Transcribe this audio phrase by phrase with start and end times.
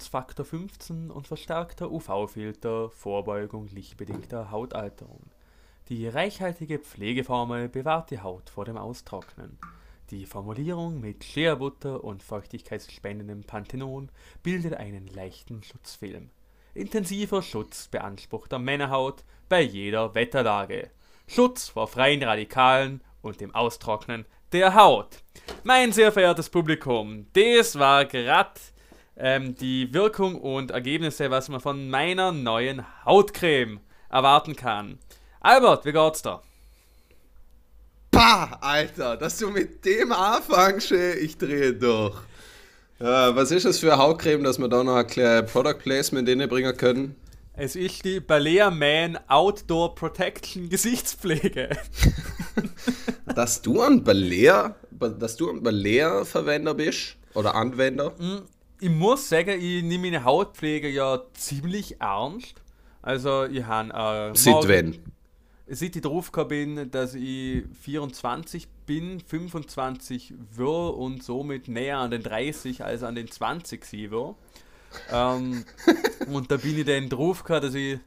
[0.00, 5.20] Lichtschutzfaktor 15 und verstärkter UV-Filter, Vorbeugung lichtbedingter Hautalterung.
[5.90, 9.58] Die reichhaltige Pflegeformel bewahrt die Haut vor dem Austrocknen.
[10.10, 14.08] Die Formulierung mit Shea-Butter und feuchtigkeitsspendendem Panthenon
[14.42, 16.30] bildet einen leichten Schutzfilm.
[16.72, 20.90] Intensiver Schutz beanspruchter Männerhaut bei jeder Wetterlage.
[21.26, 25.22] Schutz vor freien Radikalen und dem Austrocknen der Haut.
[25.62, 28.58] Mein sehr verehrtes Publikum, das war gerade
[29.20, 34.98] ähm, die Wirkung und Ergebnisse, was man von meiner neuen Hautcreme erwarten kann.
[35.40, 36.42] Albert, wie geht's da?
[38.10, 42.16] Pah, Alter, dass du mit dem anfängst, ich drehe durch.
[42.98, 46.26] Äh, was ist das für eine Hautcreme, dass wir da noch ein kleines Product Placement
[46.48, 47.16] bringen können?
[47.54, 51.70] Es ist die Balea Man Outdoor Protection Gesichtspflege.
[53.34, 58.10] dass du ein Balea, dass du ein Balea-Verwender bist oder Anwender?
[58.18, 58.46] Mm,
[58.80, 62.54] ich muss sagen, ich nehme meine Hautpflege ja ziemlich ernst.
[63.02, 64.32] Also ich habe...
[64.32, 64.98] Äh, Seit wenn?
[65.66, 72.22] Seit ich drauf bin, dass ich 24 bin, 25 wir und somit näher an den
[72.22, 74.34] 30 als an den 20 sie wir.
[75.12, 75.64] ähm,
[76.32, 78.00] und da bin ich dann drauf gehabt, dass ich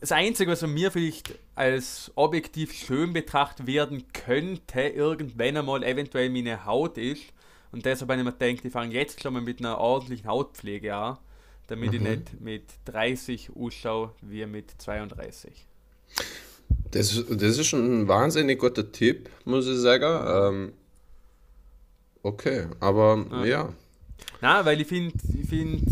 [0.00, 6.30] das Einzige, was von mir vielleicht als objektiv schön betrachtet werden könnte, irgendwann einmal eventuell
[6.30, 7.24] meine Haut ist.
[7.72, 10.94] Und deshalb habe ich mir gedacht, ich fange jetzt schon mal mit einer ordentlichen Hautpflege
[10.94, 11.18] an,
[11.68, 11.94] damit mhm.
[11.94, 15.66] ich nicht mit 30 ausschaue wie mit 32.
[16.90, 20.26] Das, das ist schon ein wahnsinnig guter Tipp, muss ich sagen.
[20.26, 20.72] Ähm,
[22.22, 23.44] okay, aber ja.
[23.44, 23.72] ja.
[24.40, 25.82] Na, weil ich finde, ich find,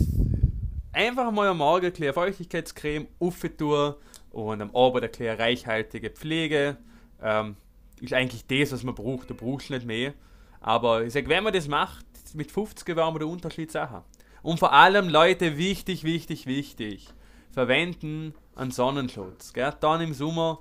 [0.93, 3.95] einfach mal am Morgen eine Feuchtigkeitscreme aufgetun
[4.31, 6.77] und am Abend eine kleine reichhaltige Pflege.
[7.23, 7.57] Ähm,
[8.01, 9.31] ist eigentlich das, was man braucht.
[9.31, 10.15] Du brauchst nicht mehr.
[10.61, 14.03] Aber ich sage, wenn man das macht, mit 50 werden wir der Unterschied Sache.
[14.43, 17.09] Und vor allem, Leute, wichtig, wichtig, wichtig,
[17.53, 19.53] verwenden einen Sonnenschutz.
[19.53, 19.75] Gell?
[19.81, 20.61] Dann im Sommer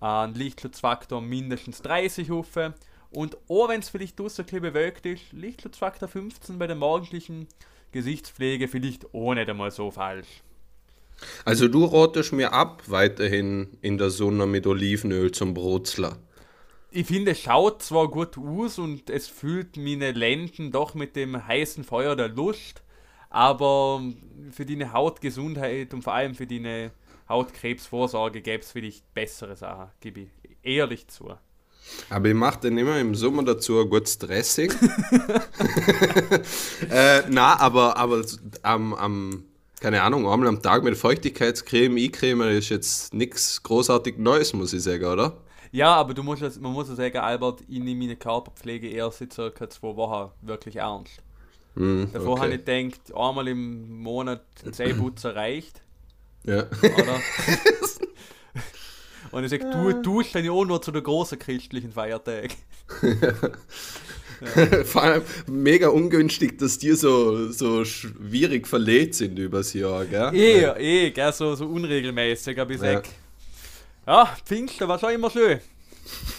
[0.00, 2.74] einen Lichtschutzfaktor mindestens 30 Hufe.
[3.10, 7.48] Und auch wenn es vielleicht draußen ein bewölkt ist, Lichtschutzfaktor 15 bei der morgendlichen
[7.92, 10.42] Gesichtspflege vielleicht auch nicht einmal so falsch.
[11.44, 16.18] Also du rotest mir ab, weiterhin in der Sonne mit Olivenöl zum Brutzler.
[16.96, 21.46] Ich finde, es schaut zwar gut aus und es fühlt meine Lenden doch mit dem
[21.46, 22.80] heißen Feuer der Lust,
[23.28, 24.02] aber
[24.50, 26.92] für deine Hautgesundheit und vor allem für deine
[27.28, 30.28] Hautkrebsvorsorge gäbe es vielleicht bessere Sachen, gebe ich
[30.62, 31.34] ehrlich zu.
[32.08, 34.70] Aber ich mache dann immer im Sommer dazu ein gutes Dressing.
[36.90, 38.24] äh, na, aber, aber
[38.62, 39.44] am, am,
[39.80, 44.82] keine Ahnung, einmal am Tag mit Feuchtigkeitscreme, E-Creme ist jetzt nichts großartig Neues, muss ich
[44.82, 45.36] sagen, oder?
[45.76, 49.34] Ja, aber du musst, man muss ja sagen, Albert, ich nehme meine Körperpflege erst seit
[49.34, 51.18] circa zwei Wochen wirklich ernst.
[51.74, 52.40] Mm, Davor okay.
[52.40, 55.82] habe ich gedacht, einmal im Monat ein Zähneputzer reicht.
[56.44, 56.64] Ja.
[56.80, 57.20] Oder?
[59.32, 62.56] Und ich sage, du duschst dann ja auch nur zu den großen christlichen Feiertagen.
[63.02, 63.34] Ja.
[64.84, 70.34] Vor allem mega ungünstig, dass die so, so schwierig verlegt sind übers Jahr, gell?
[70.34, 70.74] Eh, ja.
[70.78, 73.06] eh, gell, so, so unregelmäßig, aber ich sag,
[74.06, 75.60] ja, Pfingsten war schon immer schön.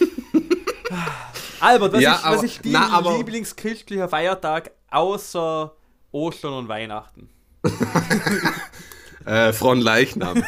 [1.60, 5.74] Albert, was, ja, ist, aber, was ist dein lieblingschristlicher Feiertag außer
[6.12, 7.28] Ostern und Weihnachten?
[9.26, 10.38] äh, Leichnam.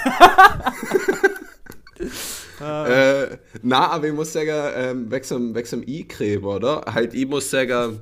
[2.60, 6.82] äh, na, aber ich muss sagen, ähm, weg zum, weg zum E-Creme, oder?
[6.92, 8.00] Halt, ich muss sagen,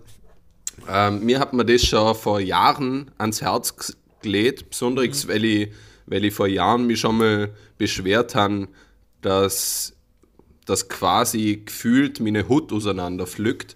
[0.89, 5.29] ähm, mir hat man das schon vor Jahren ans Herz gelegt, besonders mhm.
[5.29, 5.73] weil, ich,
[6.07, 8.69] weil ich vor Jahren mich schon mal beschwert habe,
[9.21, 9.95] dass
[10.65, 13.75] das quasi gefühlt meine Hut auseinander pflückt.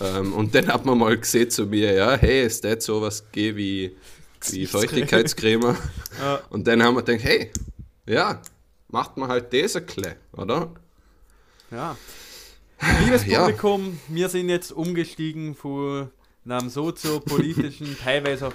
[0.00, 3.56] Ähm, und dann hat man mal gesehen zu mir, ja, hey, ist das sowas geh
[3.56, 3.96] wie,
[4.50, 5.76] wie Feuchtigkeitscreme?
[6.20, 6.40] ja.
[6.50, 7.50] Und dann haben wir gedacht, hey,
[8.06, 8.42] ja,
[8.88, 10.74] macht man halt das ein bisschen, oder?
[11.70, 11.96] Ja.
[13.04, 14.14] Liebes Publikum, ja.
[14.14, 16.10] wir sind jetzt umgestiegen von
[16.46, 18.52] einem soziopolitischen, teilweise auch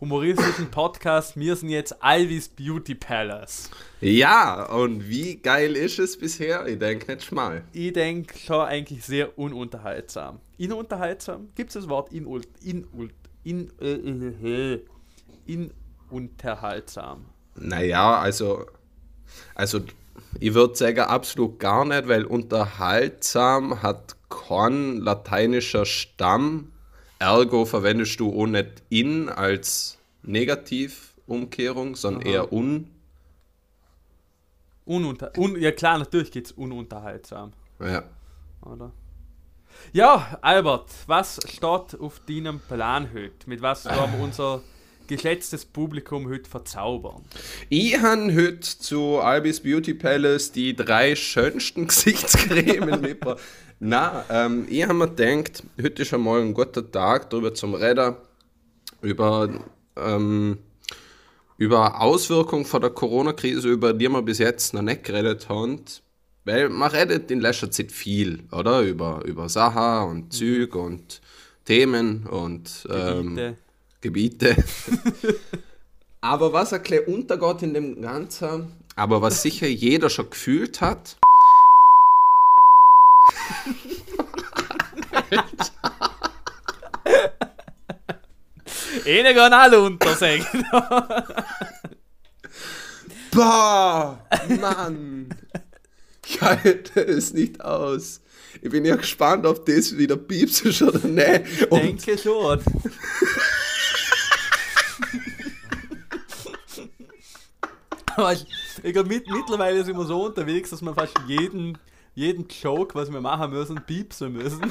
[0.00, 1.36] humoristischen Podcast.
[1.36, 3.70] Wir sind jetzt Alvis Beauty Palace.
[4.00, 6.66] Ja, und wie geil ist es bisher?
[6.66, 7.64] Ich denke nicht schmal.
[7.72, 10.40] Ich denke schon eigentlich sehr ununterhaltsam.
[10.58, 11.50] Inunterhaltsam?
[11.54, 12.26] Gibt es das Wort in,
[12.62, 12.86] in,
[13.44, 14.80] in, in,
[15.46, 15.70] in
[16.10, 17.26] unterhaltsam?
[17.56, 18.66] Naja, also
[19.54, 19.80] also
[20.38, 26.72] ich würde sagen absolut gar nicht, weil unterhaltsam hat kein lateinischer Stamm.
[27.20, 32.30] Ergo verwendest du auch nicht in als Negativumkehrung, sondern Aha.
[32.30, 32.90] eher un.
[34.86, 37.52] Ununter un ja klar, natürlich geht es ununterhaltsam.
[37.78, 38.04] Ja.
[38.62, 38.90] Oder?
[39.92, 43.46] Ja, Albert, was steht auf deinem Plan heute?
[43.48, 44.62] Mit was wir unser
[45.10, 47.22] geschätztes Publikum heute verzaubern?
[47.68, 53.40] Ich habe heute zu Albis Beauty Palace die drei schönsten Gesichtscremen mitgebracht.
[53.80, 58.14] Na, ähm, ich habe mir gedacht, heute ist einmal ein guter Tag, darüber zum Reden,
[59.02, 59.50] über,
[59.96, 60.58] ähm,
[61.58, 65.80] über Auswirkungen von der Corona-Krise, über die wir bis jetzt noch nicht geredet haben.
[66.44, 68.82] Weil man redet in letzter Zeit viel, oder?
[68.82, 71.20] Über, über Sachen und Züg und
[71.64, 73.56] Themen und ähm, Gebiete.
[74.00, 74.56] Gebiete.
[76.20, 81.16] aber was ein bisschen untergeht in dem Ganzen, aber was sicher jeder schon gefühlt hat,
[89.06, 90.46] Eine gehen alle unter, sagen.
[93.32, 94.26] Boah,
[94.60, 95.34] Mann.
[96.26, 98.20] Ich halte es nicht aus.
[98.62, 101.42] Ich bin ja gespannt, ob das wieder piepst ist oder nicht.
[101.62, 102.60] Ich denke schon.
[108.16, 108.46] Aber ich,
[108.82, 111.78] ich glaub, mit, mittlerweile sind wir so unterwegs, dass wir fast jeden,
[112.14, 114.62] jeden Joke, was wir machen müssen, piepsen müssen.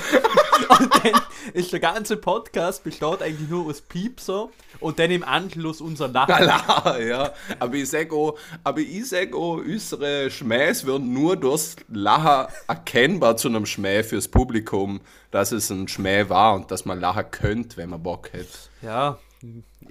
[0.69, 1.21] Und dann
[1.53, 4.49] ist der ganze Podcast besteht eigentlich nur aus Piepser
[4.81, 7.07] und dann im Anschluss unser Lachen.
[7.07, 7.33] Ja.
[7.59, 13.37] Aber ich sag auch, aber ich sag auch, unsere Schmähs werden nur durchs Lachen erkennbar
[13.37, 14.99] zu einem Schmäh fürs Publikum,
[15.31, 18.49] dass es ein Schmäh war und dass man lachen könnte, wenn man Bock hätte.
[18.81, 19.17] Ja,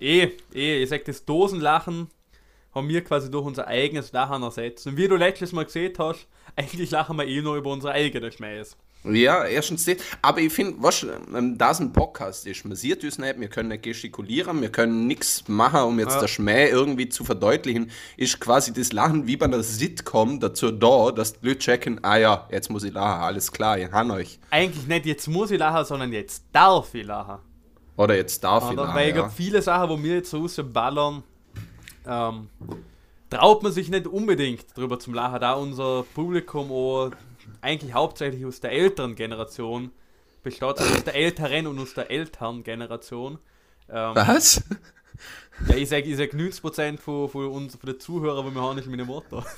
[0.00, 2.08] eh, eh, ich sag, das Dosenlachen
[2.74, 4.86] haben wir quasi durch unser eigenes Lachen ersetzt.
[4.86, 8.30] Und wie du letztes Mal gesehen hast, eigentlich lachen wir eh nur über unsere eigene
[8.30, 8.76] Schmähs.
[9.04, 9.98] Ja, erstens das.
[10.22, 11.06] Aber ich finde, was,
[11.56, 15.06] da es ein Podcast ist, man sieht uns nicht, wir können nicht gestikulieren, wir können
[15.06, 16.20] nichts machen, um jetzt Ja.
[16.20, 21.12] der Schmäh irgendwie zu verdeutlichen, ist quasi das Lachen wie bei einer Sitcom dazu da,
[21.12, 24.40] dass die Leute checken, ah ja, jetzt muss ich lachen, alles klar, ich han euch.
[24.50, 27.38] Eigentlich nicht jetzt muss ich lachen, sondern jetzt darf ich lachen.
[27.98, 28.76] Oder jetzt darf ich.
[28.76, 29.22] Weil ich ja.
[29.22, 31.24] glaube, viele Sachen, wo wir jetzt rausballern,
[32.06, 32.48] ähm,
[33.28, 37.10] traut man sich nicht unbedingt drüber zum Lachen, da unser Publikum auch
[37.60, 39.90] eigentlich hauptsächlich aus der älteren Generation
[40.44, 43.40] besteht, also aus der älteren und aus der älteren Generation.
[43.90, 44.62] Ähm, Was?
[45.68, 48.78] ja, ich sage ich sag 90% von, von, uns, von den Zuhörern, die wir haben,
[48.78, 49.44] ist meine Mutter.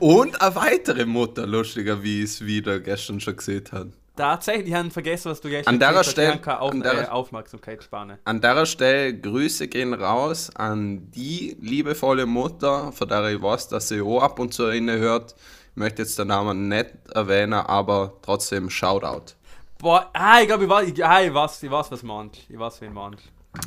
[0.00, 3.88] Und eine weitere Mutter, lustiger, wie es wieder gestern schon gesehen hat.
[4.16, 6.12] Tatsächlich, ich habe vergessen, was du gestern An der gesagt hast.
[6.12, 8.18] Stelle- Auf an der- äh, Aufmerksamkeitsspanne.
[8.24, 13.88] An der Stelle Grüße gehen raus an die liebevolle Mutter, von der ich weiß, dass
[13.88, 15.34] sie auch ab und zu inne hört.
[15.72, 19.34] Ich möchte jetzt den Namen nicht erwähnen, aber trotzdem Shoutout.
[19.78, 22.46] Boah, ah, ich glaube, ich, weiß- ich, ah, ich, weiß, ich weiß, was manch.
[22.48, 23.20] Ich weiß, wen manch.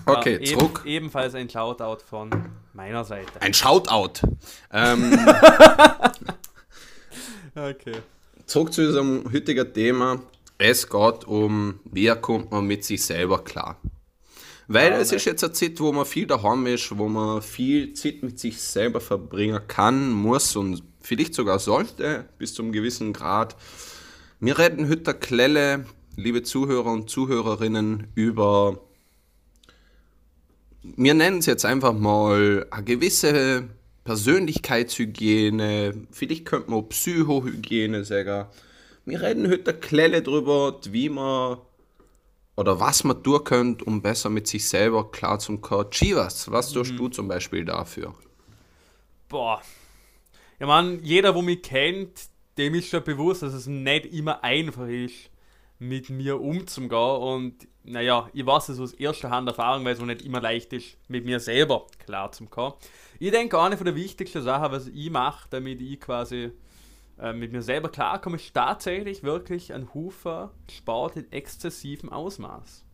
[0.08, 0.82] Okay, Ja, zurück.
[0.86, 2.30] ebenfalls ein Shoutout von
[2.74, 3.40] meiner Seite.
[3.42, 4.22] Ein Shoutout.
[4.72, 5.12] Ähm,
[7.56, 7.94] Okay.
[8.46, 10.22] zurück zu unserem heutigen Thema.
[10.62, 13.80] Es geht um, wie kommt man mit sich selber klar.
[14.68, 18.22] Weil es ist jetzt eine Zeit, wo man viel daheim ist, wo man viel Zeit
[18.24, 23.56] mit sich selber verbringen kann, muss und vielleicht sogar sollte, bis zu einem gewissen Grad.
[24.42, 25.86] Wir reden heute Klelle,
[26.18, 28.82] liebe Zuhörer und Zuhörerinnen, über,
[30.84, 33.70] wir nennen es jetzt einfach mal eine gewisse
[34.04, 38.48] Persönlichkeitshygiene, vielleicht könnte man auch Psychohygiene sagen.
[39.10, 41.58] Wir reden heute Klelle drüber, wie man
[42.56, 45.90] oder was man tun könnte, um besser mit sich selber klar zu kommen.
[45.90, 48.14] Chivas, was tust du zum Beispiel dafür?
[49.28, 49.64] Boah.
[50.60, 52.28] Ja, man, jeder, wo mich kennt,
[52.60, 55.32] dem ist schon bewusst, dass es nicht immer einfach ist,
[55.80, 56.92] mit mir umzugehen.
[56.92, 60.72] Und naja, ich weiß es aus erster Hand Erfahrung, weil es auch nicht immer leicht
[60.74, 62.76] ist, mit mir selber klar zu kommen.
[63.18, 66.52] Ich denke, eine von der wichtigsten Sachen, was ich mache, damit ich quasi
[67.22, 72.86] äh, mit mir selber klarkomme, ist tatsächlich wirklich ein Hufer Sport in exzessivem Ausmaß.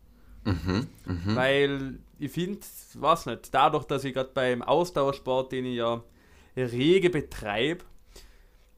[1.35, 2.59] Weil ich finde,
[2.95, 6.03] weiß nicht, dadurch, dass ich gerade beim Ausdauersport, den ich ja
[6.55, 7.83] rege betreibe,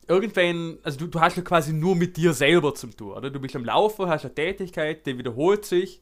[0.07, 3.29] irgendwann, also du, du hast ja quasi nur mit dir selber zu tun, oder?
[3.29, 6.01] Du bist am Laufen, hast eine Tätigkeit, die wiederholt sich.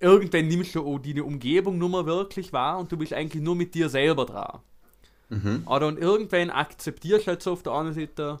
[0.00, 3.54] Irgendwann nimmst du auch deine Umgebung nur mal wirklich wahr und du bist eigentlich nur
[3.54, 4.60] mit dir selber dran.
[5.66, 8.40] Oder und irgendwann akzeptierst du halt so auf der anderen Seite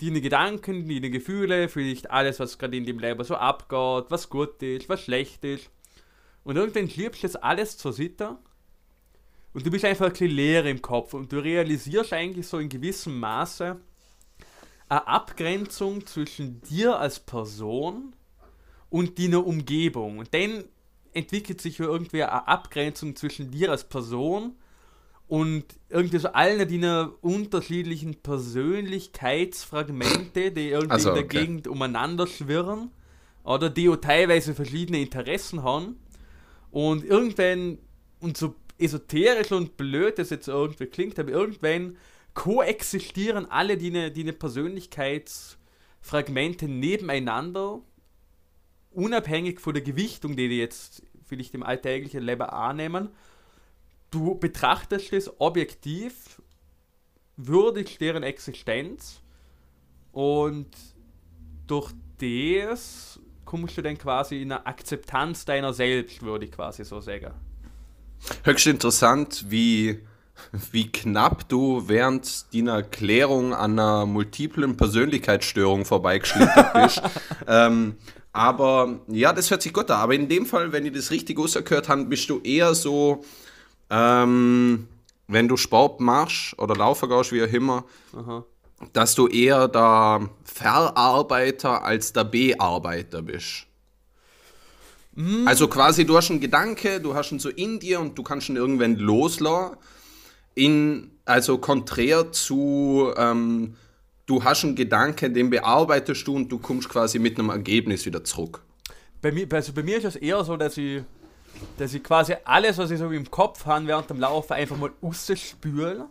[0.00, 4.62] deine Gedanken, deine Gefühle, vielleicht alles, was gerade in dem Leben so abgeht, was gut
[4.62, 5.70] ist, was schlecht ist.
[6.44, 8.38] Und irgendwann schiebst du das alles zur Seite
[9.52, 12.68] und du bist einfach ein bisschen leer im Kopf und du realisierst eigentlich so in
[12.68, 13.80] gewissem Maße
[14.88, 18.14] eine Abgrenzung zwischen dir als Person
[18.88, 20.18] und deiner Umgebung.
[20.18, 20.64] Und dann
[21.12, 24.56] entwickelt sich irgendwie eine Abgrenzung zwischen dir als Person
[25.30, 26.84] und irgendwie so alle die
[27.20, 31.20] unterschiedlichen Persönlichkeitsfragmente, die irgendwie also, okay.
[31.20, 32.90] in der Gegend umeinander schwirren
[33.44, 36.00] oder die auch teilweise verschiedene Interessen haben
[36.72, 37.78] und irgendwann
[38.18, 41.96] und so esoterisch und blöd das jetzt irgendwie klingt, aber irgendwann
[42.34, 47.78] koexistieren alle die, die Persönlichkeitsfragmente nebeneinander,
[48.90, 53.10] unabhängig von der Gewichtung, die die jetzt vielleicht im alltäglichen Leben annehmen
[54.10, 56.40] du betrachtest es objektiv,
[57.36, 59.20] würdigst deren Existenz
[60.12, 60.68] und
[61.66, 67.00] durch das kommst du dann quasi in eine Akzeptanz deiner selbst, würde ich quasi so
[67.00, 67.32] sagen.
[68.44, 70.00] Höchst interessant, wie,
[70.70, 77.02] wie knapp du während deiner Erklärung an einer multiplen Persönlichkeitsstörung vorbeigeschlittert bist.
[77.46, 77.96] ähm,
[78.32, 80.00] aber ja, das hört sich gut an.
[80.00, 83.24] Aber in dem Fall, wenn ich das richtig ausgehört habe, bist du eher so
[83.90, 84.88] ähm,
[85.28, 87.84] wenn du Sport machst oder laufen gehst, wie auch immer,
[88.16, 88.44] Aha.
[88.92, 93.66] dass du eher der Verarbeiter als der Bearbeiter bist.
[95.14, 95.46] Mm.
[95.46, 98.48] Also quasi, du hast einen Gedanke, du hast ihn so in dir und du kannst
[98.48, 99.76] ihn irgendwann loslassen.
[100.54, 103.76] In, also konträr zu, ähm,
[104.26, 108.24] du hast einen Gedanke, den bearbeitest du und du kommst quasi mit einem Ergebnis wieder
[108.24, 108.62] zurück.
[109.22, 111.02] Bei mir, also bei mir ist es eher so, dass ich
[111.78, 114.90] dass ich quasi alles, was ich so im Kopf habe während dem Laufen, einfach mal
[115.02, 116.06] rausspüle.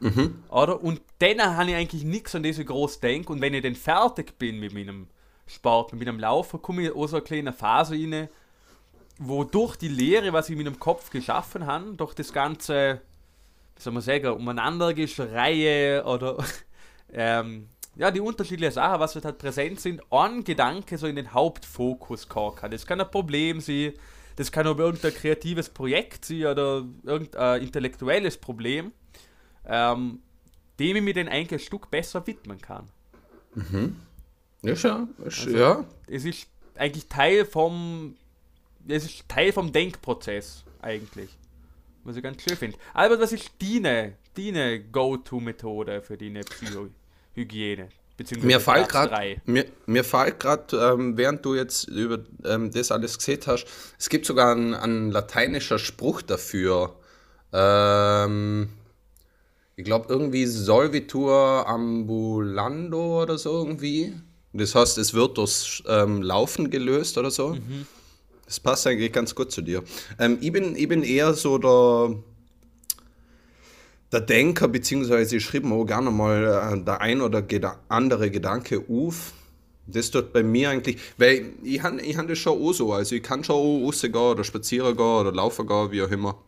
[0.00, 0.42] Mhm.
[0.48, 0.82] Oder?
[0.82, 3.32] Und dann habe ich eigentlich nichts an diese groß denke.
[3.32, 5.08] Und wenn ich dann fertig bin mit meinem
[5.46, 8.28] Sport, mit meinem Laufen, komme ich auch so eine kleine Phase rein,
[9.18, 13.00] wo durch die Lehre, was ich mit dem Kopf geschaffen habe, durch das ganze,
[13.76, 16.38] wie soll man sagen, umeinandergeschreie oder
[17.12, 22.28] ähm, ja, die unterschiedlichen Sachen, was halt präsent sind, ein Gedanke so in den Hauptfokus
[22.28, 22.70] kommen kann.
[22.70, 23.92] Das kann ein Problem sein,
[24.40, 28.90] das kann aber irgendein kreatives Projekt sein oder irgendein intellektuelles Problem,
[29.66, 30.22] ähm,
[30.78, 32.88] dem ich mir den ein Stück besser widmen kann.
[33.54, 33.96] Mhm.
[34.62, 35.10] Ja, schon.
[35.22, 35.84] Also, ja.
[36.06, 38.16] Es ist eigentlich Teil vom,
[38.88, 41.36] es ist Teil vom Denkprozess eigentlich.
[42.04, 42.78] Was ich ganz schön finde.
[42.94, 47.90] Aber was ist deine, deine Go-To-Methode für deine Psychohygiene?
[48.42, 53.18] Mir fällt gerade, mir, mir fällt gerade, ähm, während du jetzt über ähm, das alles
[53.18, 53.66] gesehen hast,
[53.98, 56.96] es gibt sogar einen, lateinischer Spruch dafür.
[57.52, 58.68] Ähm,
[59.76, 64.14] ich glaube irgendwie Solvitur ambulando oder so irgendwie.
[64.52, 67.54] Das heißt, es wird durchs ähm, Laufen gelöst oder so.
[67.54, 67.86] Mhm.
[68.44, 69.82] Das passt eigentlich ganz gut zu dir.
[70.18, 72.16] Ähm, ich, bin, ich bin eher so der
[74.12, 74.68] der Denker,
[75.40, 77.44] schrieb mir auch gerne mal äh, der ein oder
[77.88, 79.32] andere Gedanke auf.
[79.86, 83.14] Das tut bei mir eigentlich, weil ich habe ich hab das schon auch so, also
[83.14, 86.38] ich kann schon auch rausgehen oder spazieren gehen oder laufen gehen, wie auch immer.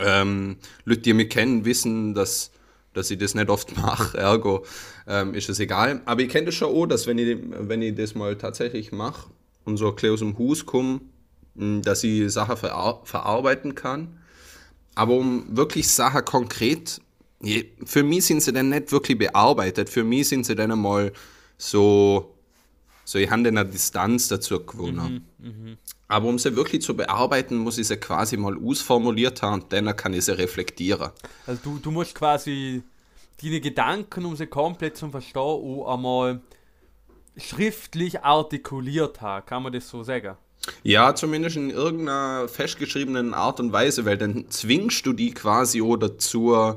[0.00, 2.52] Ähm, Leute, die mich kennen, wissen, dass,
[2.94, 4.64] dass ich das nicht oft mache, ergo
[5.08, 6.02] ähm, ist es egal.
[6.04, 9.30] Aber ich kenne das schon auch, dass wenn ich, wenn ich das mal tatsächlich mache
[9.64, 11.00] und so ein aus dem Haus komme,
[11.54, 14.21] dass ich Sachen verar verarbeiten kann
[14.94, 17.00] aber um wirklich Sachen konkret,
[17.84, 19.88] für mich sind sie dann nicht wirklich bearbeitet.
[19.88, 21.12] Für mich sind sie dann einmal
[21.58, 22.34] so,
[23.04, 25.26] so ich habe eine Distanz dazu gewonnen.
[25.38, 25.76] Mhm, mh.
[26.08, 29.96] Aber um sie wirklich zu bearbeiten, muss ich sie quasi mal ausformuliert haben und dann
[29.96, 31.10] kann ich sie reflektieren.
[31.46, 32.82] Also du, du musst quasi
[33.42, 36.42] deine Gedanken, um sie komplett zu verstehen, auch einmal
[37.36, 40.36] schriftlich artikuliert haben, kann man das so sagen?
[40.84, 46.08] Ja, zumindest in irgendeiner festgeschriebenen Art und Weise, weil dann zwingst du die quasi oder
[46.08, 46.76] dazu,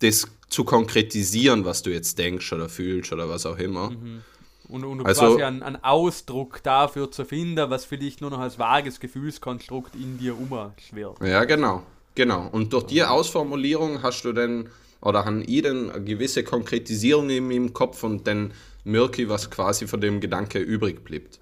[0.00, 3.90] das zu konkretisieren, was du jetzt denkst oder fühlst oder was auch immer.
[3.90, 4.22] Mhm.
[4.68, 8.38] Und, und also, quasi einen, einen, Ausdruck dafür zu finden, was für dich nur noch
[8.38, 11.18] als vages Gefühlskonstrukt in dir umschwirrt.
[11.22, 11.82] Ja, genau.
[12.14, 12.48] Genau.
[12.50, 14.68] Und durch die Ausformulierung hast du dann,
[15.00, 18.52] oder haben ich dann eine gewisse Konkretisierung in meinem Kopf und dann
[18.84, 21.38] merke ich, was quasi von dem Gedanke übrig bleibt.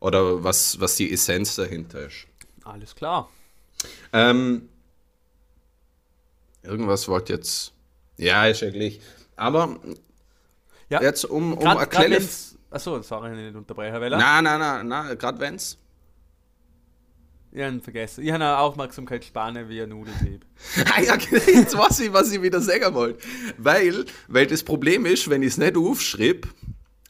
[0.00, 2.26] Oder was, was die Essenz dahinter ist.
[2.64, 3.30] Alles klar.
[4.12, 4.68] Ähm,
[6.62, 7.72] irgendwas wollte jetzt.
[8.16, 9.00] Ja, ist ja gleich.
[9.36, 9.78] Aber
[10.88, 11.94] ja, jetzt um, um grad.
[12.70, 14.10] Achso, sorry, ich nicht unterbrechen will.
[14.10, 15.78] Nein, nein, nein, nein, gerade wenn's.
[17.52, 18.22] Ich habe vergessen.
[18.22, 20.44] Ich habe eine Aufmerksamkeitsspanne wie ein Nudelsieb.
[20.94, 23.26] ah ja, jetzt weiß ich, was ich wieder sagen wollte.
[23.56, 26.48] Weil, weil das Problem ist, wenn ich es nicht aufschreibe,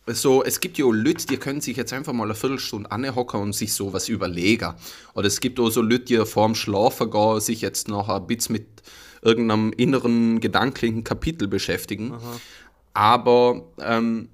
[0.09, 3.41] so, es gibt ja auch Leute, die können sich jetzt einfach mal eine Viertelstunde anhocken
[3.41, 4.75] und sich sowas überlegen.
[5.15, 8.53] Oder es gibt auch so Leute, die vorm Schlafen gehen, sich jetzt noch ein bisschen
[8.53, 8.67] mit
[9.23, 12.13] irgendeinem inneren gedanklichen Kapitel beschäftigen.
[12.13, 12.41] Aha.
[12.95, 14.29] Aber ähm,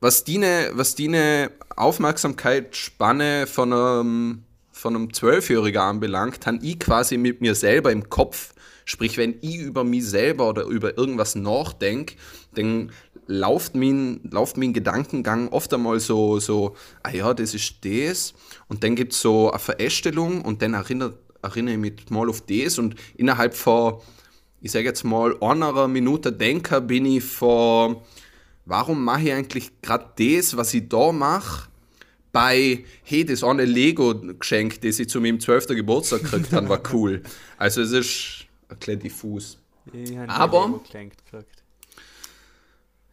[0.00, 0.40] was die
[0.72, 7.92] was die Aufmerksamkeitsspanne von einem von einem Zwölfjährigen anbelangt, habe ich quasi mit mir selber
[7.92, 8.52] im Kopf,
[8.84, 12.16] sprich, wenn ich über mich selber oder über irgendwas nachdenke,
[12.54, 12.90] dann
[13.26, 18.34] lauft mein, lauft mein Gedankengang oft einmal so, so, ah ja, das ist das.
[18.68, 22.42] Und dann gibt es so eine Verästelung und dann erinnert, erinnere ich mich mal auf
[22.42, 24.00] das und innerhalb von,
[24.60, 28.04] ich sage jetzt mal, einer Minute Denker bin ich vor,
[28.64, 31.68] warum mache ich eigentlich gerade das, was ich da mache?
[32.34, 35.68] bei, hey, das eine Lego-Geschenk, das ich zu meinem 12.
[35.68, 37.22] Geburtstag gekriegt habe, war cool.
[37.56, 39.58] Also es ist ein bisschen diffus.
[40.26, 40.80] aber,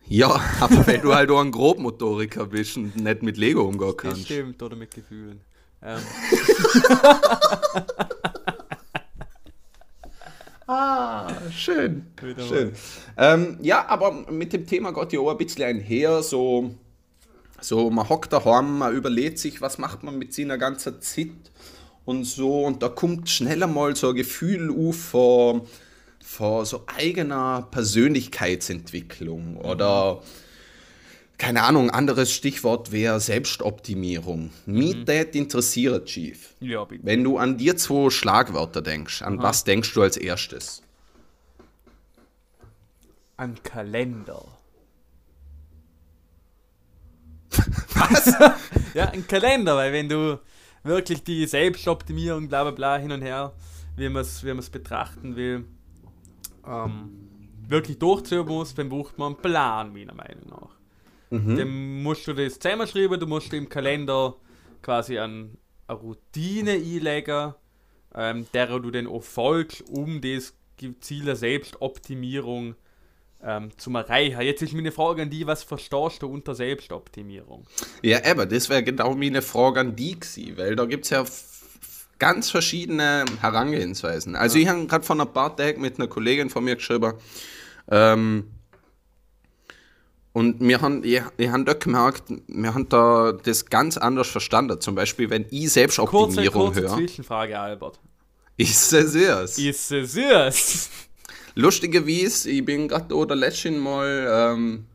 [0.07, 4.17] ja, aber wenn du halt auch ein Grobmotoriker bist und nicht mit Lego umgehen kannst.
[4.17, 5.39] Das stimmt, oder mit Gefühlen.
[5.81, 5.99] Ähm.
[10.67, 12.07] ah, schön.
[12.47, 12.73] schön.
[13.17, 16.75] Ähm, ja, aber mit dem Thema geht ja auch ein bisschen einher, so
[17.61, 21.27] so, man hockt daheim, man überlegt sich, was macht man mit seiner ganzen Zeit
[22.05, 22.65] und so.
[22.65, 25.61] Und da kommt schneller mal so ein Gefühl auf von,
[26.23, 30.21] von so eigener Persönlichkeitsentwicklung oder
[31.41, 34.51] keine Ahnung, anderes Stichwort wäre Selbstoptimierung.
[34.67, 35.05] Mich mhm.
[35.05, 36.53] das interessiert, Chief.
[36.59, 37.03] Ja, bitte.
[37.03, 39.47] Wenn du an dir zwei Schlagwörter denkst, an Aha.
[39.47, 40.83] was denkst du als erstes?
[43.37, 44.45] An Kalender.
[47.95, 48.35] Was?
[48.93, 50.39] ja, ein Kalender, weil wenn du
[50.83, 53.51] wirklich die Selbstoptimierung, bla bla bla, hin und her,
[53.97, 55.65] wie man es wie betrachten will,
[56.67, 57.09] ähm,
[57.67, 60.81] wirklich durchziehen musst, dann braucht man einen Plan, meiner Meinung nach.
[61.29, 61.57] Mhm.
[61.57, 64.35] Dann musst du das zusammenschreiben, du musst im Kalender
[64.81, 67.53] quasi an eine Routine einlegen,
[68.13, 70.53] ähm, der du dann auch folgst, um das
[70.99, 72.75] Ziel der Selbstoptimierung
[73.43, 74.41] ähm, zum Erreichen.
[74.41, 77.65] Jetzt ist meine Frage an die, was verstehst du unter Selbstoptimierung?
[78.01, 81.23] Ja, aber das wäre genau meine Frage an die gewesen, weil da gibt es ja
[82.21, 84.35] ganz verschiedene Herangehensweisen.
[84.35, 84.63] Also ja.
[84.63, 87.13] ich habe gerade vor ein paar Tagen mit einer Kollegin von mir geschrieben,
[87.89, 88.45] ähm,
[90.33, 94.79] und wir haben, ich, ich habe da gemerkt, wir haben da das ganz anders verstanden.
[94.79, 96.97] Zum Beispiel, wenn ich Selbstoptimierung kurze, kurze höre.
[96.97, 97.99] Zwischenfrage, Albert.
[98.55, 99.57] Ist es es?
[99.57, 100.89] Ist es es?
[101.55, 104.85] Lustigerweise, ich bin gerade oder letztens mal ähm,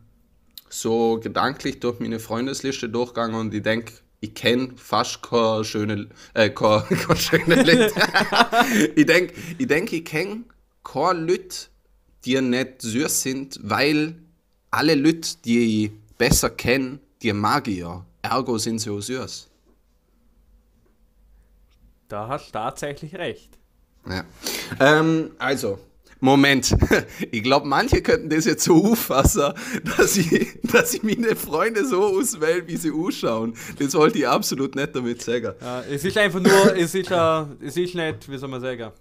[0.71, 6.51] so gedanklich durch meine Freundesliste durchgegangen und ich denke, ich kenne fast keine schöne, äh,
[6.51, 7.93] keine, keine schöne Leute.
[8.97, 10.45] ich denke, ich, denk, ich kenne
[10.85, 11.69] keine Leute,
[12.25, 14.17] die nicht süß sind, weil
[14.71, 18.05] alle Leute, die ich besser kenne, die mag ich ja.
[18.23, 19.49] Ergo sind sie auch süß.
[22.09, 23.59] Da hast du tatsächlich recht.
[24.09, 24.25] Ja.
[24.81, 25.79] Ähm, also,
[26.21, 26.75] Moment,
[27.31, 29.53] ich glaube, manche könnten das jetzt so auffassen,
[29.97, 33.55] dass ich, dass ich meine Freunde so auswähle, wie sie ausschauen.
[33.79, 35.53] Das wollte ich absolut nicht damit sagen.
[35.61, 38.93] Ja, es ist einfach nur, es ist, uh, es ist nicht, wie soll man sagen,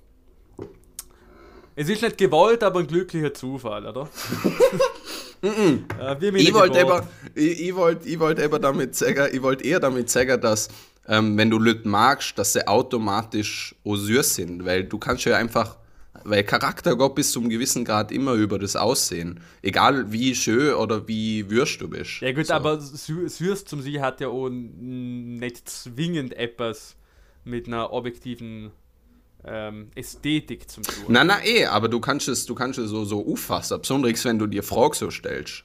[1.78, 4.06] es ist nicht gewollt, aber ein glücklicher Zufall, oder?
[5.42, 5.80] mm -mm.
[6.00, 9.80] Ja, ich wollte aber, ich, ich wollt, ich wollt aber damit sagen, ich wollte eher
[9.80, 10.70] damit sagen, dass
[11.08, 15.78] ähm, wenn du Leute magst, dass sie automatisch süß sind, weil du kannst ja einfach
[16.24, 19.40] weil Charakter geht bis zum gewissen Grad immer über das Aussehen.
[19.62, 22.22] Egal wie schön oder wie würst du bist.
[22.22, 22.54] Ja gut, so.
[22.54, 26.96] aber Süß zum Sie hat ja auch nicht zwingend etwas
[27.44, 28.72] mit einer objektiven
[29.46, 31.06] ähm, Ästhetik zum tun.
[31.08, 34.40] Na, na, eh, aber du kannst es, du kannst es so, so auffassen, besonders wenn
[34.40, 35.64] du dir Fragen so stellst.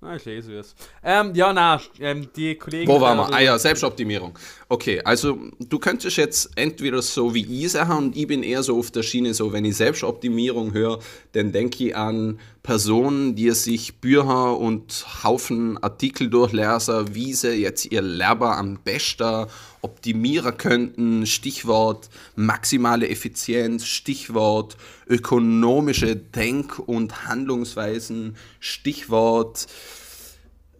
[0.00, 0.76] Ah, ich lese es.
[1.02, 2.86] Ähm, ja, na, ähm, die Kollegen.
[2.86, 3.34] Wo waren wir?
[3.34, 4.38] Ah ja, Selbstoptimierung.
[4.68, 8.78] Okay, also du könntest jetzt entweder so wie ich sagen und ich bin eher so
[8.78, 11.00] auf der Schiene, so wenn ich Selbstoptimierung höre,
[11.32, 17.86] dann denke ich an Personen, die sich Bücher und Haufen Artikel durchlesen, wie sie jetzt
[17.86, 19.46] ihr Leben am besten
[19.80, 21.24] optimieren könnten.
[21.24, 24.76] Stichwort maximale Effizienz, Stichwort
[25.08, 29.66] ökonomische Denk- und Handlungsweisen, Stichwort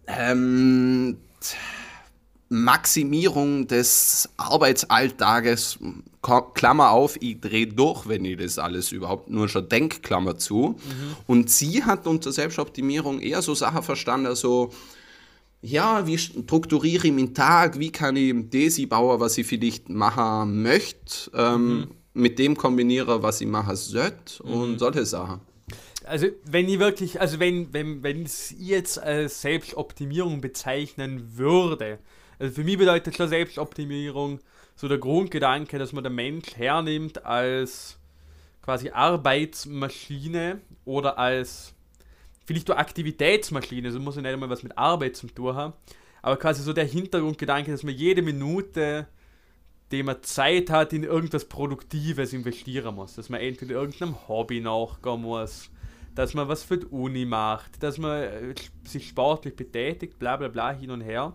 [0.05, 1.17] ähm,
[2.49, 5.77] Maximierung des Arbeitsalltages,
[6.53, 10.75] Klammer auf, ich drehe durch, wenn ich das alles überhaupt nur schon denke, Klammer zu.
[10.77, 11.15] Mhm.
[11.27, 14.71] Und sie hat unter Selbstoptimierung eher so Sachen verstanden, so,
[15.61, 20.63] ja, wie strukturiere ich meinen Tag, wie kann ich das bauen, was ich vielleicht machen
[20.63, 21.87] möchte, ähm, mhm.
[22.13, 24.53] mit dem kombiniere, was ich machen sollte mhm.
[24.53, 25.41] und solche Sachen.
[26.05, 31.99] Also wenn ich wirklich, also wenn, wenn, wenn ich jetzt als Selbstoptimierung bezeichnen würde,
[32.39, 34.39] also für mich bedeutet schon Selbstoptimierung
[34.75, 37.99] so der Grundgedanke, dass man den Mensch hernimmt als
[38.61, 41.73] quasi Arbeitsmaschine oder als
[42.45, 45.73] vielleicht eine Aktivitätsmaschine, also muss ja nicht einmal was mit Arbeit zu tun haben,
[46.21, 49.07] aber quasi so der Hintergrundgedanke, dass man jede Minute
[49.91, 53.15] dem man Zeit hat, in irgendwas Produktives investieren muss.
[53.15, 55.69] Dass man entweder irgendeinem Hobby nachgehen muss,
[56.15, 60.47] dass man was für die Uni macht, dass man äh, sich sportlich betätigt, bla bla
[60.47, 61.33] bla hin und her.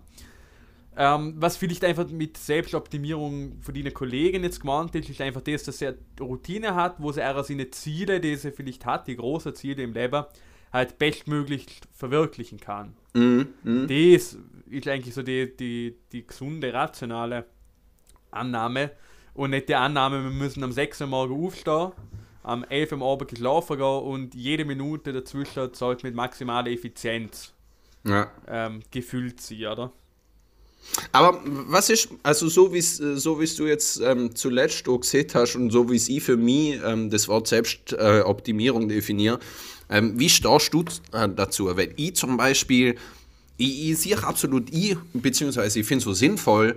[0.96, 5.64] Ähm, was vielleicht einfach mit Selbstoptimierung von deinen Kollegen jetzt gemeint ist, ist einfach das,
[5.64, 9.82] dass er Routine hat, wo er seine Ziele, die er vielleicht hat, die großen Ziele
[9.82, 10.24] im Leben,
[10.72, 12.94] halt bestmöglich verwirklichen kann.
[13.14, 13.86] Mhm, mh.
[13.86, 14.36] Das
[14.70, 17.46] ist eigentlich so die, die, die gesunde, rationale
[18.30, 18.90] Annahme
[19.34, 21.92] und nicht die Annahme, wir müssen am 6 Uhr morgen aufstehen,
[22.42, 27.52] am 11 Uhr am Abend geschlafen gehen und jede Minute dazwischen sollte mit maximaler Effizienz
[28.04, 28.30] ja.
[28.46, 29.92] ähm, gefüllt sein, oder?
[31.12, 35.56] Aber was ist, also so wie so wie's du jetzt ähm, zuletzt auch gesehen hast
[35.56, 39.38] und so wie ich für mich ähm, das Wort Selbstoptimierung äh, definiere,
[39.90, 41.66] ähm, wie stehst du äh, dazu?
[41.76, 42.96] Weil ich zum Beispiel,
[43.56, 46.76] ich, ich sehe absolut ich, beziehungsweise ich finde es so sinnvoll,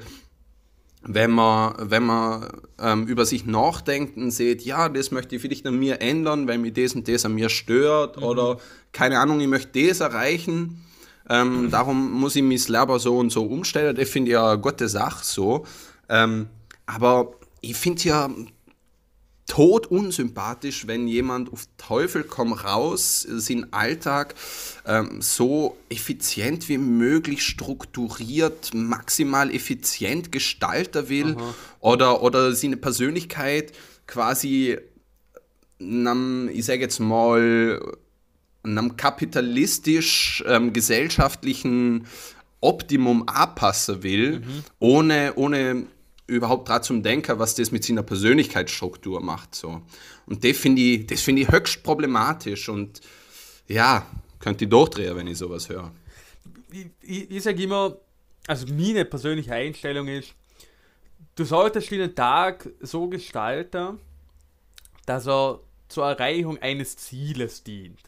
[1.04, 5.65] wenn man, wenn man ähm, über sich nachdenkt und sieht, ja, das möchte ich vielleicht
[5.65, 8.24] an mir ändern, weil mir das und das an mir stört mhm.
[8.24, 8.60] oder
[8.91, 10.84] keine Ahnung, ich möchte das erreichen
[11.29, 13.95] ähm, darum muss ich mich selber so und so umstellen.
[13.95, 15.65] Das finde ich ja eine gute Sache so.
[16.09, 16.47] Ähm,
[16.85, 18.29] aber ich finde ja
[19.47, 24.35] tot unsympathisch, wenn jemand auf Teufel komm raus seinen Alltag
[24.85, 31.37] ähm, so effizient wie möglich strukturiert, maximal effizient gestalten will
[31.79, 33.71] oder, oder seine Persönlichkeit
[34.05, 34.77] quasi
[35.79, 37.79] einem, ich sage jetzt mal,
[38.67, 42.06] einem kapitalistisch-gesellschaftlichen ähm,
[42.60, 44.63] Optimum anpassen will, mhm.
[44.80, 45.86] ohne, ohne
[46.27, 49.56] überhaupt daran zum Denken, was das mit seiner Persönlichkeitsstruktur macht.
[49.56, 49.82] So.
[50.25, 53.01] Und das finde ich, find ich höchst problematisch und
[53.67, 54.06] ja,
[54.39, 55.91] könnte ich durchdrehen, wenn ich sowas höre.
[56.71, 57.97] Ich, ich, ich sage immer,
[58.47, 60.34] also meine persönliche Einstellung ist,
[61.36, 63.99] du solltest den Tag so gestalten,
[65.06, 67.99] dass er zur Erreichung eines Zieles dient.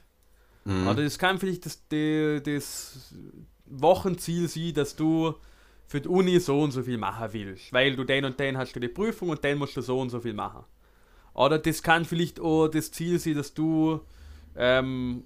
[0.65, 0.87] Mhm.
[0.87, 3.13] Oder es kann vielleicht das, die, das
[3.65, 5.35] Wochenziel sein, dass du
[5.87, 8.73] für die Uni so und so viel machen willst, weil du den und den hast
[8.73, 10.63] du die Prüfung und dann musst du so und so viel machen.
[11.33, 14.01] Oder das kann vielleicht auch das Ziel sein, dass du
[14.55, 15.23] ähm,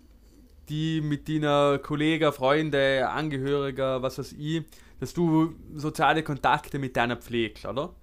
[0.69, 4.63] die mit deiner Kollegen, Freunde, Angehöriger, was weiß ich,
[4.99, 7.93] dass du soziale Kontakte mit deiner pflegst, oder?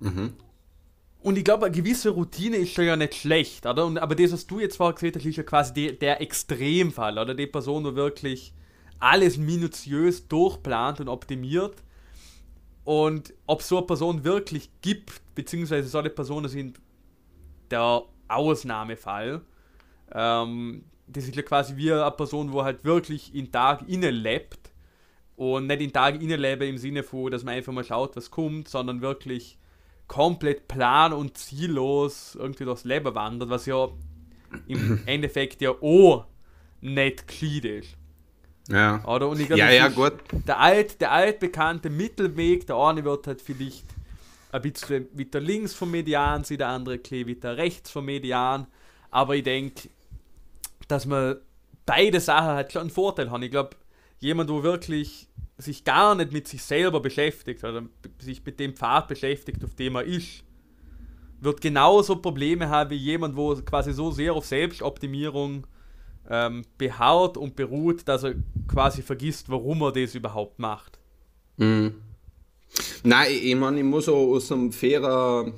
[0.00, 0.34] Mhm.
[1.22, 3.86] Und ich glaube, eine gewisse Routine ist schon ja nicht schlecht, oder?
[3.86, 7.16] Und, aber das, was du jetzt vorher gesehen hast, ist ja quasi die, der Extremfall,
[7.16, 7.34] oder?
[7.34, 8.52] Die Person, die wirklich
[8.98, 11.76] alles minutiös durchplant und optimiert.
[12.84, 16.80] Und ob so eine Person wirklich gibt, beziehungsweise so eine Personen sind
[17.70, 19.42] der Ausnahmefall.
[20.12, 24.72] Ähm, das ist ja quasi wie eine Person, wo halt wirklich in Tag innen lebt
[25.36, 28.30] und nicht in Tag innen lebe im Sinne von, dass man einfach mal schaut, was
[28.30, 29.58] kommt, sondern wirklich
[30.12, 33.88] komplett plan- und ziellos irgendwie durchs Leben wandert, was ja
[34.66, 36.26] im Endeffekt ja auch
[36.82, 37.96] nicht gescheit ist.
[38.68, 39.02] Ja.
[39.06, 39.30] Oder?
[39.30, 40.12] Und ich glaub, ja, ja, gut.
[40.46, 43.86] Der, alt, der altbekannte Mittelweg, der eine wird halt vielleicht
[44.52, 48.66] ein bisschen weiter links vom Median sein, der andere ein weiter rechts vom Median.
[49.10, 49.88] Aber ich denke,
[50.88, 51.36] dass man
[51.86, 53.42] beide Sachen halt schon einen Vorteil haben.
[53.42, 53.76] Ich glaube,
[54.18, 55.30] jemand, wo wirklich
[55.62, 57.84] sich gar nicht mit sich selber beschäftigt oder
[58.18, 60.44] sich mit dem Pfad beschäftigt, auf dem er ist,
[61.40, 65.66] wird genauso Probleme haben wie jemand, wo quasi so sehr auf Selbstoptimierung
[66.28, 68.34] ähm, beharrt und beruht, dass er
[68.68, 70.98] quasi vergisst, warum er das überhaupt macht.
[71.56, 71.94] Mhm.
[73.02, 75.52] Nein, ich meine, ich muss auch aus einem fairer,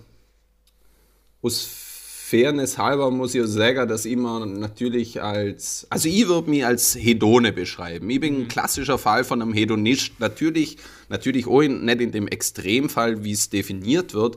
[1.43, 1.84] aus
[2.27, 6.95] Fairness halber muss ich sagen, dass ich mir natürlich als, also ich würde mich als
[6.95, 8.09] Hedone beschreiben.
[8.09, 8.49] Ich bin ein mhm.
[8.49, 10.13] klassischer Fall von einem Hedonist.
[10.21, 10.79] Natürlich,
[11.11, 14.37] natürlich auch in, nicht in dem Extremfall, wie es definiert wird,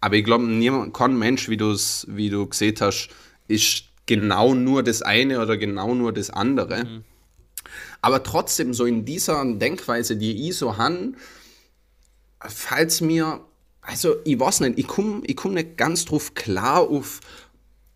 [0.00, 3.08] aber ich glaube, niemand, kein Mensch, wie, wie du gesehen hast,
[3.46, 6.84] ist genau nur das eine oder genau nur das andere.
[6.84, 7.04] Mhm.
[8.00, 11.12] Aber trotzdem, so in dieser Denkweise, die ich so habe,
[12.40, 13.44] falls mir
[13.88, 17.20] also ich weiß nicht, ich komme ich komm nicht ganz drauf klar auf,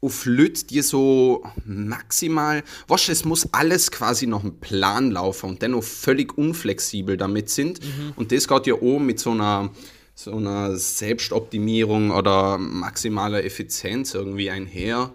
[0.01, 5.63] auf Leute, die so maximal, weißt es muss alles quasi noch einen Plan laufen und
[5.63, 7.85] dennoch völlig unflexibel damit sind.
[7.85, 8.13] Mhm.
[8.17, 9.71] Und das geht ja auch mit so einer,
[10.15, 15.13] so einer Selbstoptimierung oder maximaler Effizienz irgendwie einher.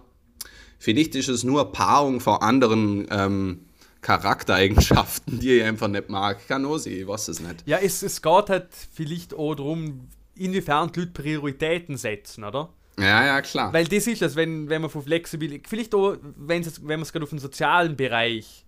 [0.78, 3.66] Vielleicht ist es nur Paarung von anderen ähm,
[4.02, 6.48] Charaktereigenschaften, die ich einfach nicht mag.
[6.48, 7.63] Kann auch sein, ich weiß es nicht.
[7.66, 10.08] Ja, es, es geht halt vielleicht auch darum,
[10.39, 12.69] inwiefern die Leute Prioritäten setzen, oder?
[13.00, 13.71] Ja, ja, klar.
[13.73, 17.12] Weil das ist es, wenn, wenn man von Flexibilität, vielleicht auch, wenn, wenn man es
[17.12, 18.65] gerade auf den sozialen Bereich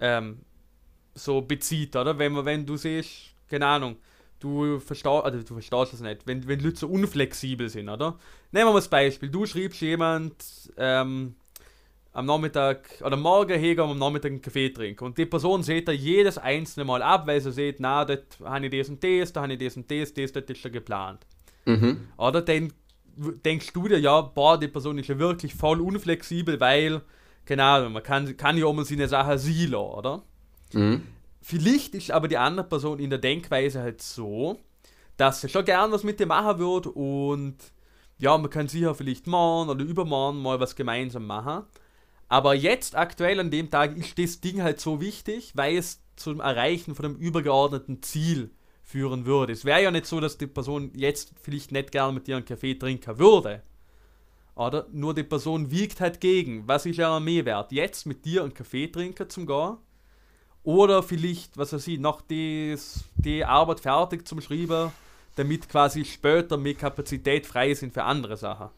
[0.00, 0.40] ähm,
[1.14, 2.18] so bezieht, oder?
[2.18, 3.96] Wenn, man, wenn du siehst, keine Ahnung,
[4.38, 8.18] du verstehst, also du verstehst das nicht, wenn, wenn Leute so unflexibel sind, oder?
[8.52, 10.34] Nehmen wir mal das Beispiel, du schreibst jemand,
[10.76, 11.34] ähm,
[12.14, 15.04] am Nachmittag oder morgen hegen am Nachmittag einen Kaffee trinken.
[15.04, 18.66] Und die Person sieht da jedes einzelne Mal ab, weil sie sieht, na, dort habe
[18.66, 21.26] ich das und das, da habe ich das und das, das ist schon geplant.
[21.64, 22.08] Mhm.
[22.16, 22.72] Oder dann
[23.16, 27.02] denkst du dir, ja, boah, die Person ist ja wirklich voll unflexibel, weil,
[27.44, 30.22] keine Ahnung, man kann, kann ja auch mal seine Sache silo, oder?
[30.72, 31.02] Mhm.
[31.42, 34.60] Vielleicht ist aber die andere Person in der Denkweise halt so,
[35.16, 37.56] dass sie schon gern was mit dir machen würde und
[38.18, 41.64] ja, man kann sicher vielleicht morgen oder übermorgen mal was gemeinsam machen.
[42.28, 46.40] Aber jetzt aktuell an dem Tag ist das Ding halt so wichtig, weil es zum
[46.40, 48.50] Erreichen von einem übergeordneten Ziel
[48.82, 49.52] führen würde.
[49.52, 52.44] Es wäre ja nicht so, dass die Person jetzt vielleicht nicht gerne mit dir einen
[52.44, 53.62] Kaffee trinken würde.
[54.54, 54.86] Oder?
[54.92, 56.66] Nur die Person wiegt halt gegen.
[56.68, 57.72] Was ist ja mehr wert?
[57.72, 59.78] Jetzt mit dir einen Kaffee trinken zum Gehen?
[60.62, 62.76] Oder vielleicht, was weiß ich, noch die,
[63.16, 64.92] die Arbeit fertig zum Schreiben,
[65.36, 68.70] damit quasi später mehr Kapazität frei sind für andere Sachen.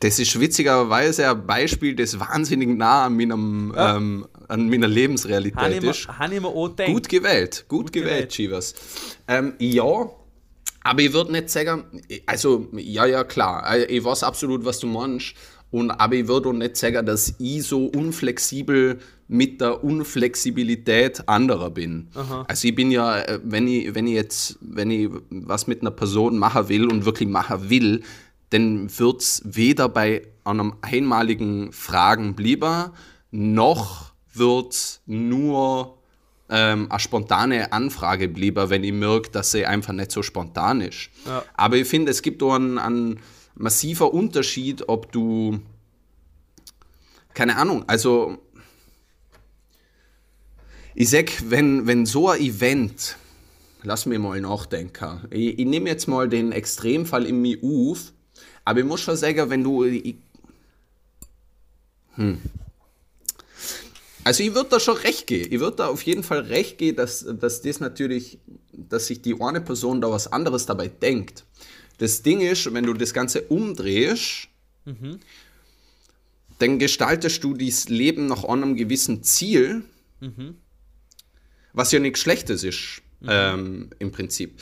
[0.00, 3.96] Das ist witzigerweise ein Beispiel, das wahnsinnig nah an, meinem, ja.
[3.96, 6.08] ähm, an meiner Lebensrealität ist.
[6.08, 6.88] Habe ich mir auch gedacht.
[6.88, 8.74] Gut gewählt, gut, gut gewählt, gewählt, Chivas.
[9.26, 10.10] Ähm, ja,
[10.82, 11.84] aber ich würde nicht sagen,
[12.26, 15.34] also, ja, ja, klar, äh, ich weiß absolut, was du meinst.
[15.70, 21.70] Und, aber ich würde auch nicht sagen, dass ich so unflexibel mit der Unflexibilität anderer
[21.70, 22.08] bin.
[22.14, 22.46] Aha.
[22.48, 25.90] Also ich bin ja, äh, wenn ich, wenn ich jetzt, wenn ich was mit einer
[25.90, 28.02] Person machen will und wirklich machen will,
[28.50, 32.90] dann wird es weder bei einem einmaligen Fragen blieben,
[33.30, 35.98] noch wird nur
[36.48, 41.10] ähm, eine spontane Anfrage blieben, wenn ich merke, dass sie einfach nicht so spontan ist.
[41.26, 41.44] Ja.
[41.54, 43.20] Aber ich finde, es gibt auch einen, einen
[43.54, 45.60] massiver Unterschied, ob du,
[47.34, 48.38] keine Ahnung, also
[50.94, 53.16] ich sag, wenn, wenn so ein Event,
[53.82, 58.12] lass mir mal nachdenken, ich, ich nehme jetzt mal den Extremfall im mir auf,
[58.64, 59.84] aber ich muss schon sagen, wenn du.
[59.84, 60.16] Ich,
[62.14, 62.38] hm.
[64.24, 65.50] Also ich würde da schon recht gehen.
[65.50, 68.38] Ich würde da auf jeden Fall recht gehen, dass, dass das natürlich,
[68.72, 71.44] dass sich die eine Person da was anderes dabei denkt.
[71.96, 74.48] Das Ding ist, wenn du das Ganze umdrehst,
[74.84, 75.20] mhm.
[76.58, 79.82] dann gestaltest du dieses Leben nach einem gewissen Ziel,
[80.20, 80.56] mhm.
[81.72, 83.28] was ja nichts Schlechtes ist, mhm.
[83.30, 84.60] ähm, im Prinzip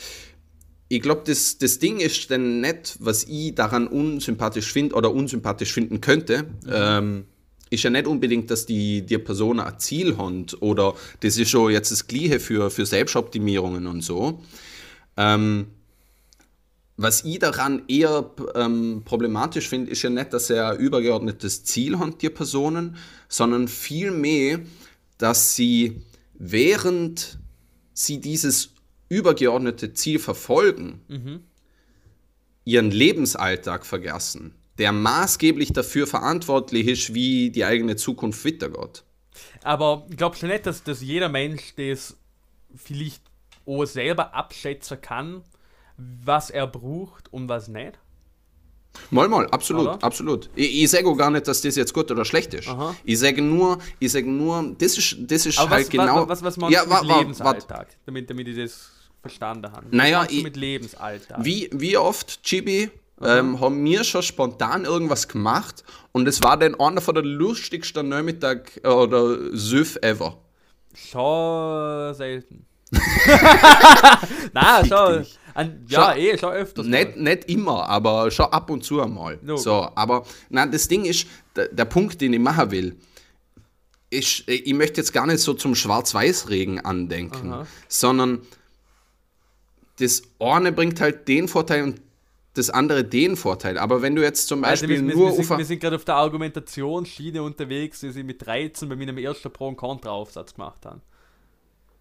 [0.89, 5.73] ich glaube, das, das Ding ist dann nicht, was ich daran unsympathisch finde oder unsympathisch
[5.73, 6.43] finden könnte.
[6.43, 6.71] Mhm.
[6.71, 7.25] Ähm,
[7.69, 11.71] ist ja nicht unbedingt, dass die, die Person ein Ziel hat oder das ist schon
[11.71, 14.41] jetzt das Gleiche für, für Selbstoptimierungen und so.
[15.17, 15.67] Ähm,
[16.95, 21.99] was ich daran eher ähm, problematisch finde, ist ja nicht, dass er ein übergeordnetes Ziel
[21.99, 22.95] hat, die Personen,
[23.27, 24.59] sondern vielmehr,
[25.17, 26.01] dass sie
[26.33, 27.37] während
[27.93, 28.69] sie dieses
[29.09, 31.43] übergeordnete Ziel verfolgen, mhm.
[32.65, 39.03] ihren Lebensalltag vergessen, der maßgeblich dafür verantwortlich ist, wie die eigene Zukunft weitergeht.
[39.63, 42.17] Aber glaubst du nicht, dass, dass jeder Mensch das
[42.75, 43.21] vielleicht
[43.65, 45.43] auch selber abschätzen kann,
[45.97, 47.99] was er braucht und was nicht?
[49.11, 50.03] Mal, mal, absolut, oder?
[50.03, 50.49] absolut.
[50.55, 52.67] Ich, ich sage auch gar nicht, dass das jetzt gut oder schlecht ist.
[52.67, 52.95] Aha.
[53.03, 56.27] Ich sage nur, ich sage nur, das ist, das ist halt was, genau.
[56.27, 58.91] Was, was, was ja, mit Lebensalltag, damit, damit ich das
[59.21, 59.87] verstanden haben.
[59.91, 61.43] Naja, ich, mit Lebensalltag.
[61.43, 62.89] Wie, wie oft, Chibi,
[63.21, 68.09] ähm, haben wir schon spontan irgendwas gemacht und es war dann einer von der lustigsten
[68.09, 70.37] Nachmittag äh, oder Süff ever.
[70.93, 72.65] Schon selten.
[74.53, 75.25] Nein, schon.
[75.53, 76.85] An, ja, schon, eh, schon öfters.
[76.85, 79.39] Nicht, nicht immer, aber schon ab und zu einmal.
[79.41, 79.57] No.
[79.57, 82.95] So, aber na, das Ding ist, der, der Punkt, den ich machen will,
[84.09, 87.67] ich, ich möchte jetzt gar nicht so zum Schwarz-Weiß-Regen andenken, Aha.
[87.87, 88.41] sondern
[89.99, 92.01] das eine bringt halt den Vorteil und
[92.53, 93.77] das andere den Vorteil.
[93.77, 95.37] Aber wenn du jetzt zum Beispiel also wir, nur.
[95.37, 99.17] Wir, sind, wir sind gerade auf der Argumentationsschiene unterwegs, die sie mit 13 bei meinem
[99.17, 101.01] ersten Pro- und Contra-Aufsatz gemacht haben.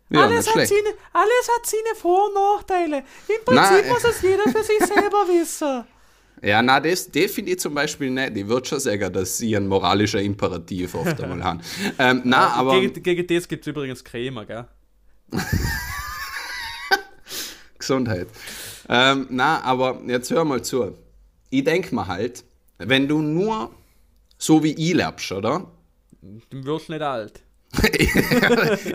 [0.09, 2.99] Ja, alles, hat seine, alles hat seine Vor- und Nachteile.
[2.99, 3.89] Im Prinzip Nein.
[3.89, 5.85] muss es jeder für sich selber wissen.
[6.43, 8.37] Ja, na, das, das finde ich zum Beispiel nicht.
[8.37, 11.61] Ich würde schon sagen, dass sie ein moralischer Imperativ oft einmal haben.
[11.99, 12.81] Ähm, na, aber.
[12.81, 14.67] Gegen, gegen das gibt es übrigens Creme, gell?
[17.87, 18.29] Gesundheit.
[18.88, 20.92] Ähm, na, aber jetzt hör mal zu.
[21.51, 22.44] Ich denke mir halt,
[22.79, 23.70] wenn du nur
[24.38, 25.70] so wie ich lebst, oder?
[26.51, 27.40] Du wirst nicht alt.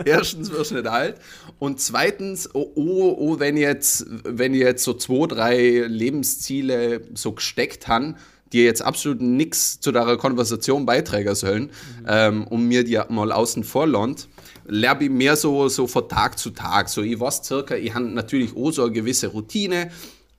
[0.04, 1.16] Erstens wirst du nicht alt
[1.58, 7.32] und zweitens, oh, oh, oh, wenn jetzt, wenn ich jetzt so zwei, drei Lebensziele so
[7.32, 8.14] gesteckt habe,
[8.52, 12.06] die jetzt absolut nichts zu deiner Konversation beitragen sollen mhm.
[12.08, 14.28] ähm, und mir die mal außen vor lohnt,
[14.64, 16.88] lerne ich mehr so, so von Tag zu Tag.
[16.88, 19.90] So, ich weiß circa, ich habe natürlich auch so eine gewisse Routine,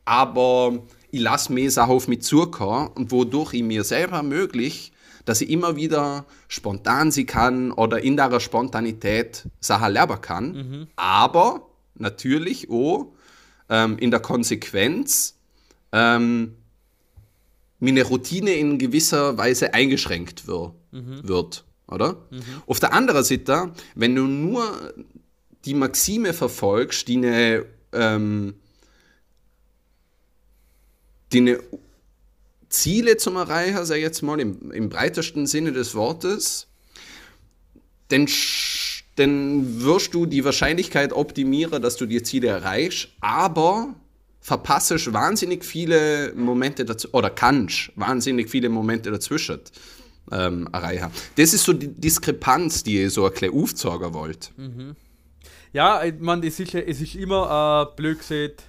[0.05, 0.79] aber
[1.12, 4.91] ich lasse mehr Sachen auf mich zukommen wodurch ich mir selber ermögliche,
[5.25, 10.51] dass ich immer wieder spontan sie kann oder in der Spontanität Sachen lernen kann.
[10.51, 10.88] Mhm.
[10.95, 13.13] Aber natürlich auch
[13.69, 15.36] ähm, in der Konsequenz
[15.91, 16.55] ähm,
[17.79, 21.27] meine Routine in gewisser Weise eingeschränkt wir, mhm.
[21.27, 21.65] wird.
[21.93, 22.13] Oder?
[22.32, 22.43] Mhm.
[22.67, 24.93] Auf der anderen Seite, wenn du nur
[25.65, 28.56] die Maxime verfolgst, die eine, ähm,
[31.32, 31.60] die eine
[32.69, 36.67] Ziele zum Erreichen, ich jetzt mal, im, im breitesten Sinne des Wortes,
[38.10, 38.27] dann,
[39.15, 43.95] dann wirst du die Wahrscheinlichkeit optimieren, dass du die Ziele erreichst, aber
[44.41, 49.60] verpasst wahnsinnig viele Momente dazu, oder kannst wahnsinnig viele Momente dazwischen
[50.31, 51.12] ähm, erreichen.
[51.36, 54.51] Das ist so die Diskrepanz, die ihr so ein bisschen aufzeigen wollt.
[54.57, 54.95] Mhm.
[55.73, 58.63] Ja, ich meine, es ist, es ist immer äh, blöd gesagt,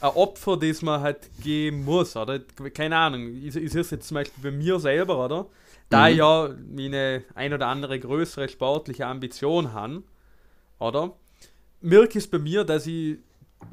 [0.00, 2.38] ein Opfer, das man halt geben muss, oder?
[2.72, 5.46] Keine Ahnung, ich, ich sehe es jetzt zum Beispiel bei mir selber, oder?
[5.88, 6.12] Da mhm.
[6.12, 10.02] ich ja meine ein oder andere größere sportliche Ambition habe,
[10.78, 11.16] oder?
[11.80, 13.18] Merke es bei mir, dass ich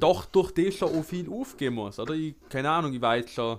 [0.00, 2.14] doch durch das schon auch viel aufgeben muss, oder?
[2.14, 3.58] Ich, keine Ahnung, ich war jetzt schon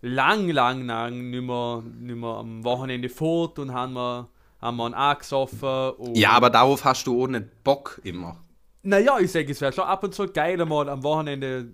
[0.00, 4.28] lang, lang, lang nicht mehr, nicht mehr am Wochenende fort und haben wir,
[4.60, 6.14] haben wir einen angesoffen.
[6.14, 8.36] Ja, aber darauf hast du auch nicht Bock immer.
[8.82, 11.68] Naja, ich sage, es wäre schon ab und zu geil, mal am Wochenende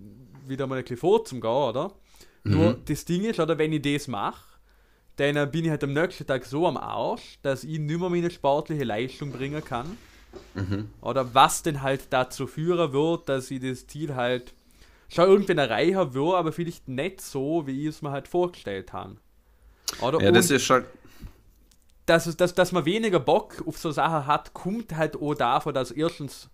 [0.47, 1.91] wieder mal ein bisschen vor zum Gehen, oder?
[2.43, 2.51] Mhm.
[2.51, 4.43] Nur das Ding ist, oder wenn ich das mache,
[5.17, 8.29] dann bin ich halt am nächsten Tag so am Arsch, dass ich nicht mehr meine
[8.29, 9.97] sportliche Leistung bringen kann.
[10.53, 10.89] Mhm.
[11.01, 14.53] Oder was denn halt dazu führen wird, dass ich das Ziel halt
[15.09, 19.17] schon irgendwann erreichen will, aber vielleicht nicht so, wie ich es mir halt vorgestellt habe.
[20.01, 20.21] Oder?
[20.21, 20.85] Ja, das ist schon.
[22.05, 25.89] Dass, dass, dass man weniger Bock auf so Sachen hat, kommt halt auch davon, dass
[25.89, 26.49] erstens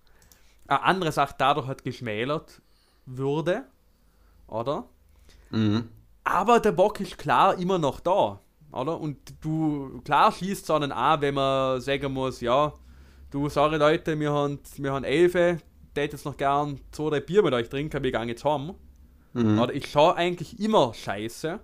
[0.68, 2.62] eine andere Sache dadurch halt geschmälert
[3.06, 3.66] würde
[4.52, 4.86] oder?
[5.50, 5.90] Mhm.
[6.24, 8.40] Aber der Bock ist klar immer noch da,
[8.72, 9.00] oder?
[9.00, 12.74] Und du, klar schießt es einen an, wenn man sagen muss, ja,
[13.32, 15.58] du, sorry Leute, wir haben, wir haben Elfe,
[15.96, 18.76] hätte jetzt noch gern zwei, drei Bier mit euch trinken, wir gehen jetzt haben.
[19.34, 19.60] Mhm.
[19.60, 21.60] Oder ich schaue eigentlich immer scheiße,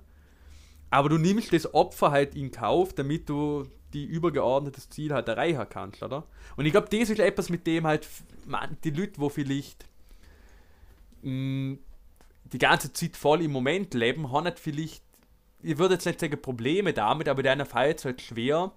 [0.89, 5.65] aber du nimmst das Opfer halt in Kauf, damit du die übergeordnetes Ziel halt erreichen
[5.69, 6.27] kannst, oder?
[6.55, 8.07] Und ich glaube, das ist etwas, mit dem halt
[8.45, 9.85] man, die Leute, wo vielleicht
[11.21, 11.79] mh, mm,
[12.45, 15.03] die ganze Zeit voll im Moment leben, haben nicht vielleicht,
[15.61, 18.71] ich würde jetzt nicht sagen Probleme damit, aber deiner Fall ist halt schwer,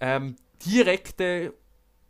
[0.00, 1.52] ähm, direkte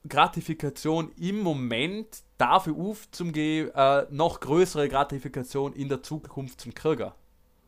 [0.09, 2.07] Gratifikation im Moment
[2.38, 7.11] dafür aufzugehen, äh, noch größere Gratifikation in der Zukunft zum kriegen.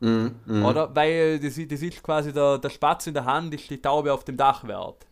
[0.01, 0.65] Mm, mm.
[0.65, 0.95] Oder?
[0.95, 4.25] Weil das, das ist quasi der, der Spatz in der Hand, ist die Taube auf
[4.25, 5.07] dem Dach wert.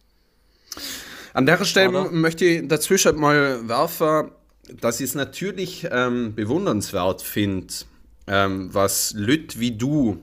[1.33, 2.11] An der Stelle Oder?
[2.11, 4.31] möchte ich dazwischen mal werfen,
[4.81, 7.75] dass ich es natürlich ähm, bewundernswert finde,
[8.27, 10.19] ähm, was Lüt wie du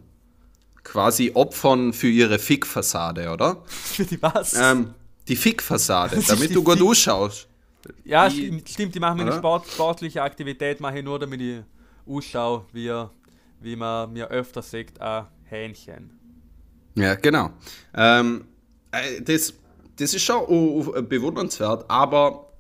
[0.84, 3.64] quasi opfern für ihre Fick-Fassade, oder?
[3.68, 4.54] Für die was?
[4.54, 4.94] Ähm,
[5.28, 7.48] die Fick-Fassade, damit du gut ausschaust.
[8.06, 11.62] Ja, die, stimmt, die machen mir eine Sport, sportliche Aktivität, mache ich nur, damit ich
[12.08, 12.92] ausschaue, wie,
[13.60, 16.12] wie man mir öfter sagt, ein Hähnchen.
[16.96, 17.52] Ja, genau.
[17.94, 18.46] Ähm,
[18.92, 19.54] äh, das,
[19.98, 22.53] das ist schon bewundernswert, aber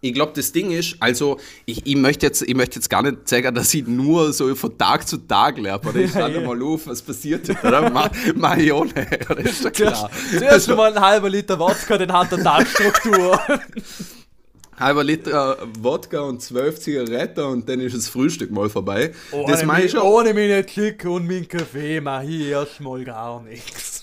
[0.00, 3.28] ich glaube, das Ding ist, also ich, ich, möchte jetzt, ich möchte jetzt gar nicht
[3.28, 6.62] sagen, dass ich nur so von Tag zu Tag lerne, oder ich schaue ja, mal
[6.62, 7.90] auf, was passiert ist, oder?
[7.90, 8.92] Ma Marione,
[9.30, 10.10] oder ist ja klar.
[10.30, 13.40] Zuerst also, mal ein halber Liter Wodka, den hat der Tagstruktur.
[14.78, 19.12] halber Liter Wodka und zwölf Zigaretten und dann ist das Frühstück mal vorbei.
[19.32, 20.02] Ohne das mache ich schon.
[20.02, 23.97] Ohne meine Klick und meinen Kaffee mache ich erstmal gar nichts.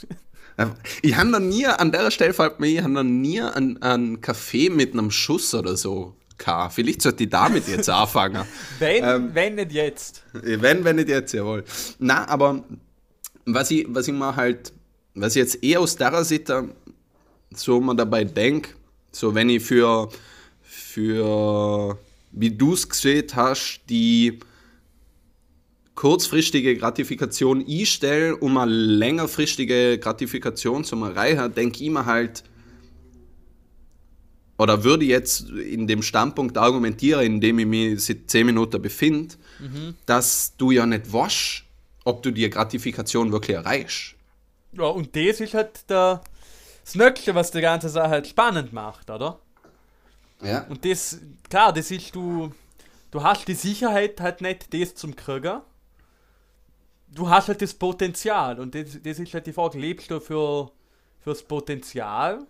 [1.01, 4.21] Ich habe noch nie, an der Stelle fällt mir, ich habe noch nie einen, einen
[4.21, 6.73] Kaffee mit einem Schuss oder so gehabt.
[6.73, 8.45] Vielleicht sollte ich damit jetzt anfangen.
[8.79, 10.23] wenn, ähm, wenn nicht jetzt.
[10.33, 11.63] Wenn, wenn nicht jetzt, jawohl.
[11.99, 12.63] Na, aber
[13.45, 14.71] was ich, was ich mir halt,
[15.13, 16.51] was ich jetzt eher aus der Sicht
[17.53, 18.71] so mal dabei denke,
[19.11, 20.09] so wenn ich für,
[20.61, 21.97] für
[22.31, 24.39] wie du es gesehen hast, die
[25.95, 32.43] kurzfristige Gratifikation einstelle, um eine längerfristige Gratifikation zu erreichen, denke ich mir halt,
[34.57, 39.35] oder würde jetzt in dem Standpunkt argumentieren, in dem ich mich seit 10 Minuten befinde,
[39.59, 39.95] mhm.
[40.05, 41.63] dass du ja nicht weißt,
[42.05, 44.15] ob du die Gratifikation wirklich erreichst.
[44.73, 46.21] Ja, und das ist halt der,
[46.83, 49.39] das Nöckchen, was die ganze Sache halt spannend macht, oder?
[50.41, 50.65] Ja.
[50.67, 51.19] Und das,
[51.49, 52.51] klar, das ist du,
[53.11, 55.61] du hast die Sicherheit halt nicht, das zum Kriegen
[57.15, 60.71] du hast halt das Potenzial und das, das ist halt die Frage, lebst du für
[61.19, 62.45] fürs Potenzial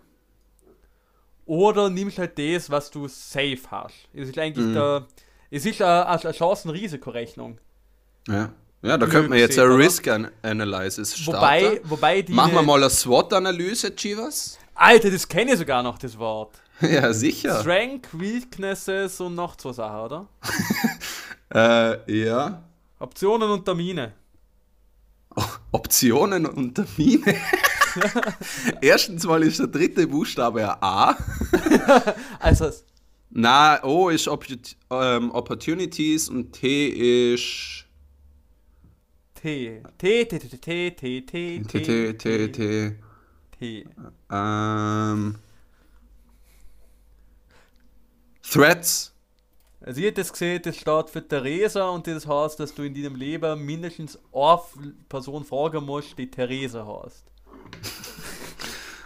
[1.46, 3.94] Oder nimmst halt das, was du safe hast.
[4.12, 5.06] Es ist eigentlich der,
[5.50, 7.58] es ist eine, eine Chancen-Risikorechnung.
[8.28, 8.50] Ja.
[8.82, 9.76] Ja, da könnte man jetzt eine?
[9.76, 11.38] Risk An- Analysis starten.
[11.40, 12.32] Wobei, wobei die.
[12.34, 14.58] Machen wir mal eine SWOT-Analyse, Chivas?
[14.74, 16.60] Alter, das kenne ich sogar noch, das Wort.
[16.82, 17.60] Ja, sicher.
[17.60, 20.26] Strength, Weaknesses und noch zwei Sachen, oder?
[21.54, 22.62] Äh, ja.
[22.98, 24.12] Optionen und Termine.
[25.72, 27.34] Optionen und Termine.
[28.80, 31.16] Erstens mal ist der dritte Buchstabe ein A.
[32.38, 32.70] Also,
[33.30, 37.84] Na, O ist Oppo- ähm, Opportunities und T ist
[39.34, 39.82] T.
[39.98, 42.96] T, T, T, T, T, T, T, T, T, T, T.
[43.58, 43.86] T.
[44.30, 45.36] Ähm,
[48.42, 49.12] Threats.
[49.86, 52.92] Also ich hätte das gesehen, das steht für Theresa und das heißt, dass du in
[52.92, 57.24] deinem Leben mindestens eine Person fragen musst, die Theresa heißt.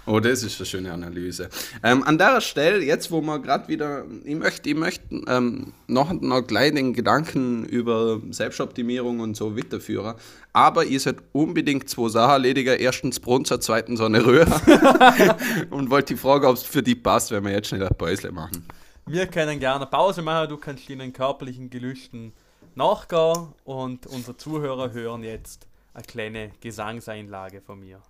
[0.07, 1.51] Oh, das ist eine schöne Analyse.
[1.83, 6.15] Ähm, an der Stelle, jetzt wo wir gerade wieder, ich möchte, ich möchte ähm, noch,
[6.15, 10.15] noch gleich den Gedanken über Selbstoptimierung und so weiterführen,
[10.55, 12.81] aber ihr sollt unbedingt zwei Sachen erledigen.
[12.81, 14.49] Erstens Brunzer, zweitens so eine Röhre.
[15.71, 18.33] und wollte die Frage, ob es für die passt, wenn wir jetzt schnell ein Päusle
[18.33, 18.65] machen.
[19.13, 22.33] Wir können gerne Pause machen, du kannst deinen körperlichen Gelüsten
[22.77, 28.01] nachgehen und unsere Zuhörer hören jetzt eine kleine Gesangseinlage von mir.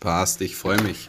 [0.00, 1.08] Passt, ich freue mich.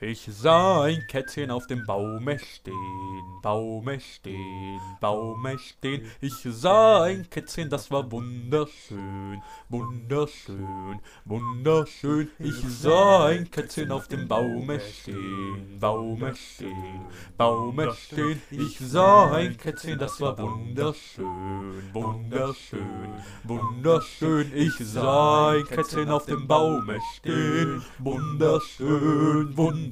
[0.00, 6.08] Ich sah ein Kätzchen auf dem Baume stehen, Baume stehen, Baume stehen.
[6.20, 12.30] Ich sah ein Kätzchen, das war wunderschön, wunderschön, wunderschön.
[12.38, 17.04] Ich sah ein Kätzchen auf dem Baume stehen, Baume stehen,
[17.36, 18.40] Baume stehen.
[18.52, 24.52] Ich sah ein Kätzchen, das war wunderschön, wunderschön, wunderschön.
[24.54, 29.87] Ich sah ein Kätzchen auf dem Baume stehen, wunderschön, wunderschön.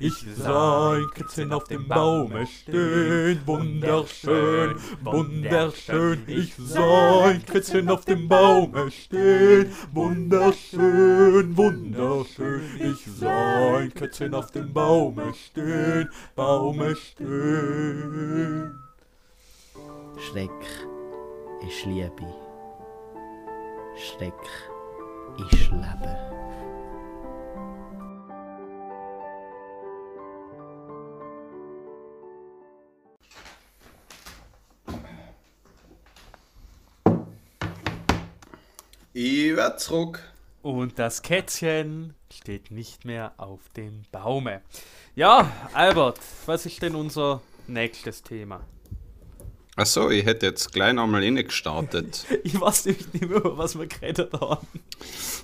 [0.00, 6.22] Ich sah ein Kätzchen auf dem Baume stehen, wunderschön, wunderschön.
[6.26, 12.62] Ich sah ein Kätzchen auf dem Baume stehen, wunderschön, wunderschön.
[12.78, 18.78] Ich sah ein Kätzchen auf dem Baume stehen, Baume stehen.
[20.18, 20.50] Schreck
[21.66, 22.34] ist Liebe.
[23.96, 24.32] Schreck
[25.38, 26.37] ist Leben.
[39.20, 40.22] Ich werde zurück.
[40.62, 44.62] Und das Kätzchen steht nicht mehr auf dem Baume.
[45.16, 48.60] Ja, Albert, was ist denn unser nächstes Thema?
[49.74, 52.26] Achso, ich hätte jetzt gleich nochmal gestartet.
[52.44, 54.68] Ich weiß nämlich nicht mehr, über was wir geredet haben.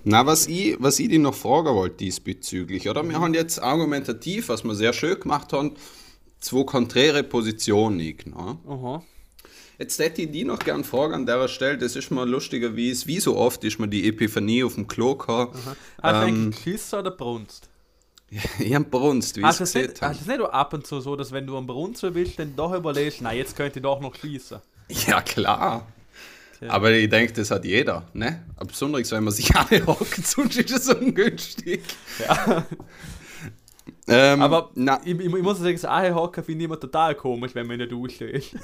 [0.05, 3.03] Na, was ich, was ich dir noch fragen wollte diesbezüglich, oder?
[3.03, 5.75] Wir haben jetzt argumentativ, was wir sehr schön gemacht haben,
[6.39, 8.61] zwei konträre Positionen genommen.
[8.69, 9.03] Aha.
[9.85, 12.89] Jetzt hätte ich die noch gern fragen an der Stelle, das ist mal lustiger, wie
[12.89, 15.57] es, wie so oft ist mir die Epiphanie auf dem Klo gehabt.
[15.57, 17.69] Hast du Ähm, eigentlich geschissen oder brunst?
[18.59, 20.15] Ich hab brunst, wie ich Hast es du nicht, hast habe.
[20.15, 22.73] du es nicht ab und zu so, dass wenn du am Brunzen willst, dann doch
[22.73, 24.61] überlegst, nein, jetzt könnte ich doch noch schließen.
[25.07, 25.87] Ja, klar.
[26.59, 26.71] Tja.
[26.71, 28.43] Aber ich denke, das hat jeder, ne?
[28.67, 31.83] Besonders wenn man sich alle hockt, sonst ist es ungünstig.
[32.27, 32.65] Ja.
[34.07, 37.67] Ähm, Aber na, ich, ich, muss sagen, das Ahehocken finde ich immer total komisch, wenn
[37.67, 38.55] man in der Dusche ist.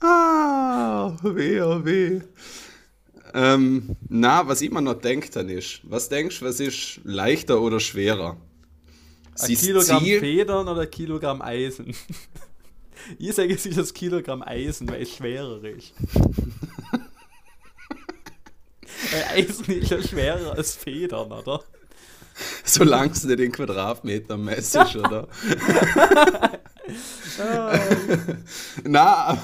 [0.00, 2.20] Ah, weh, oh weh.
[3.34, 7.60] Ähm, na, was ich mir noch denkt dann ist, was denkst du, was ist leichter
[7.60, 8.36] oder schwerer?
[9.38, 11.94] Ein Kilogramm Federn oder ein Kilogramm Eisen?
[13.18, 15.94] Ich sage, es ist das Kilogramm Eisen, weil es schwerer ist.
[19.12, 21.62] weil Eisen ist ja schwerer als Federn, oder?
[22.64, 25.28] Solange es nicht in Quadratmeter messest, oder?
[28.84, 29.38] Na,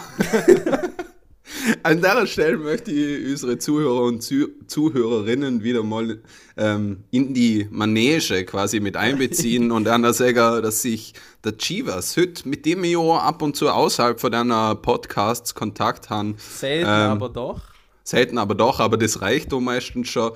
[1.83, 6.21] an der Stelle möchte ich unsere Zuhörer und Zu Zuhörerinnen wieder mal
[6.57, 12.17] ähm, in die Manege quasi mit einbeziehen und an der sagen, dass sich der Chivas
[12.17, 16.87] heute, mit dem ich auch ab und zu außerhalb von deiner Podcasts Kontakt haben, Selten,
[16.87, 17.61] Ähm, aber doch.
[18.03, 20.33] selten aber doch, aber das reicht doch meistens schon,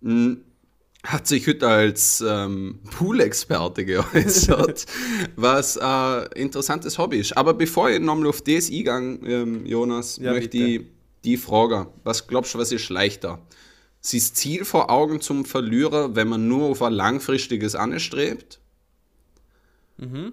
[0.00, 0.36] mh,
[1.06, 4.86] hat sich heute als ähm, Pool-Experte geäußert,
[5.36, 7.36] was ein interessantes Hobby ist.
[7.36, 10.64] Aber bevor ich nochmal auf das eingehe, ähm, Jonas, Ja, möchte bitte.
[10.66, 10.80] ich
[11.24, 13.40] die Frage, was glaubst du, was ist leichter?
[14.12, 18.60] das Ziel vor Augen zum Verlierer, wenn man nur auf ein langfristiges anstrebt?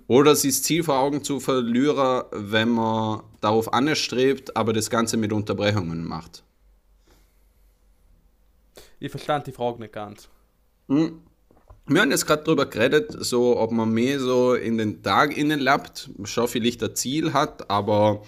[0.07, 5.31] Oder das Ziel vor Augen zu Verlierer, wenn man darauf anstrebt, aber das Ganze mit
[5.31, 6.43] Unterbrechungen macht?
[8.99, 10.29] Ich verstand die Frage nicht ganz.
[10.87, 15.59] Wir haben jetzt gerade drüber geredet, so ob man mehr so in den Tag innen
[15.59, 18.23] lebt, schon vielleicht ein Ziel hat, aber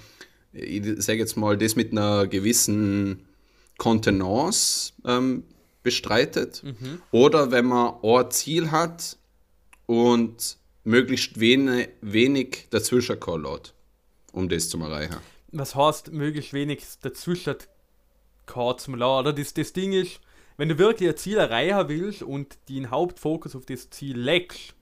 [0.52, 3.28] ich sage jetzt mal, das mit einer gewissen
[3.78, 5.44] Kontenance ähm,
[5.84, 6.64] bestreitet.
[7.12, 9.18] Oder wenn man ein Ziel hat
[9.86, 13.74] und möglichst wenig, wenig dazwischen lässt,
[14.32, 15.18] um das zu erreichen.
[15.52, 17.56] Was heißt, möglichst wenig dazwischen
[18.78, 19.34] zum Laden, oder?
[19.34, 20.20] Das, das Ding ist,
[20.58, 24.74] wenn du wirklich ein Ziel erreichen willst und den Hauptfokus auf das Ziel legst,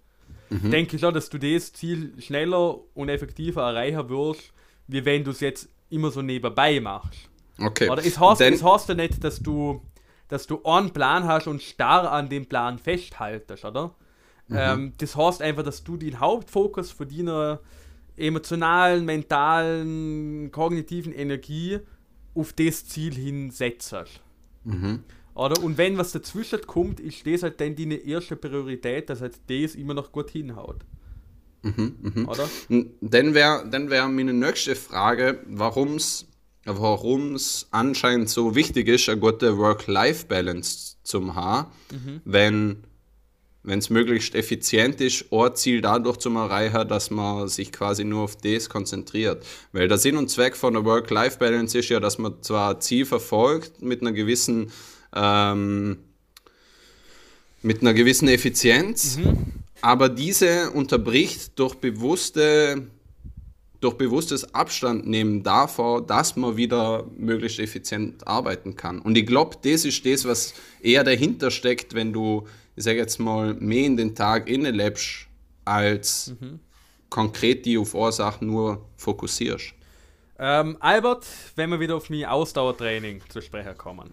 [0.49, 4.53] denke ich auch, dass du das Ziel schneller und effektiver erreichen wirst,
[4.87, 7.27] wie wenn du es jetzt immer so nebenbei machst.
[7.59, 7.89] Okay.
[7.89, 9.81] Oder es heißt, Denn- es heißt ja nicht, dass du,
[10.27, 13.95] dass du einen Plan hast und starr an dem Plan festhaltest, oder?
[14.51, 17.59] Ähm, das heißt einfach, dass du den Hauptfokus von deiner
[18.15, 21.79] emotionalen, mentalen, kognitiven Energie
[22.35, 23.95] auf das Ziel hinsetzt.
[25.35, 25.61] Oder?
[25.63, 29.75] Und wenn was dazwischen kommt, ist das halt dann deine erste Priorität, dass halt das
[29.75, 30.85] immer noch gut hinhaut.
[31.63, 32.49] Oder?
[33.01, 39.57] Dann wäre dann wär meine nächste Frage, warum es anscheinend so wichtig ist, eine gute
[39.57, 41.71] Work-Life-Balance zu haben,
[42.25, 42.83] wenn
[43.63, 48.23] wenn es möglichst effizient ist, ein Ziel dadurch zu erreichen, dass man sich quasi nur
[48.23, 49.45] auf das konzentriert.
[49.71, 53.05] Weil der Sinn und Zweck von der Work-Life-Balance ist ja, dass man zwar ein Ziel
[53.05, 54.69] verfolgt mit einer gewissen
[55.15, 55.97] ähm,
[57.61, 59.19] mit einer gewissen Effizienz,
[59.81, 62.87] aber diese unterbricht durch bewusste
[63.83, 68.99] durch bewusstes Abstand nehmen davor, dass man wieder möglichst effizient arbeiten kann.
[68.99, 72.47] Und ich glaube, das ist das, was eher dahinter steckt, wenn du,
[72.77, 75.27] ich sage jetzt mal, mehr in den Tag inne lebst,
[75.65, 76.33] als
[77.09, 79.73] konkret die auf Ursachen nur fokussierst.
[80.39, 84.11] Ähm, Albert, wenn wir wieder auf mein Ausdauertraining zu sprechen kommen.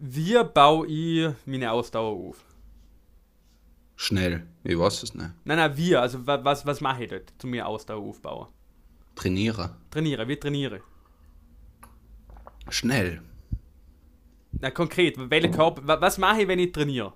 [0.00, 2.44] Wie baue ich meine Ausdauer auf?
[3.96, 5.30] Schnell, ich weiß es nicht.
[5.44, 8.48] Nein, nein, wir, also wa- was, was mache ich dort, zu mir Ausdauer aufbauen?
[9.14, 9.76] Trainiere.
[9.90, 10.80] Trainiere, wie trainiere?
[12.68, 13.22] Schnell.
[14.60, 17.12] Na konkret, welche Körper, wa- was mache ich, wenn ich trainiere?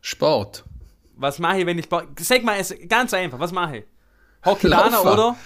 [0.00, 0.64] Sport.
[1.16, 2.08] Was mache ich, wenn ich Sport...
[2.20, 3.84] Sag mal, es ganz einfach, was mache ich?
[4.62, 5.08] Laufen.
[5.08, 5.36] oder?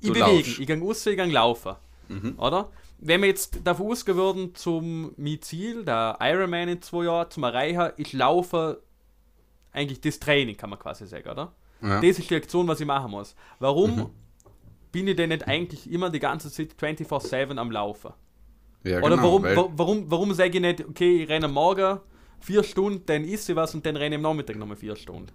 [0.00, 1.74] Ich bewege, ich gehe raus, ich gehe laufen.
[2.38, 2.70] Oder?
[3.00, 7.42] Wenn wir jetzt davon ausgehen würden, zum mein Ziel, der Ironman in zwei Jahren, zum
[7.44, 8.82] Erreichen, ich laufe
[9.72, 11.52] eigentlich das Training, kann man quasi sagen, oder?
[11.82, 12.00] Ja.
[12.00, 13.36] Das ist die Aktion, was ich machen muss.
[13.60, 14.10] Warum
[14.90, 18.12] bin ich denn nicht eigentlich immer die ganze Zeit 24-7 am Laufen?
[18.84, 22.00] Ja, Oder genau, warum, weil- wa- warum, warum sage ich nicht, okay, ich renne Morgen
[22.40, 25.30] vier Stunden, dann isst ich was und dann renne ich am Nachmittag nochmal vier Stunden?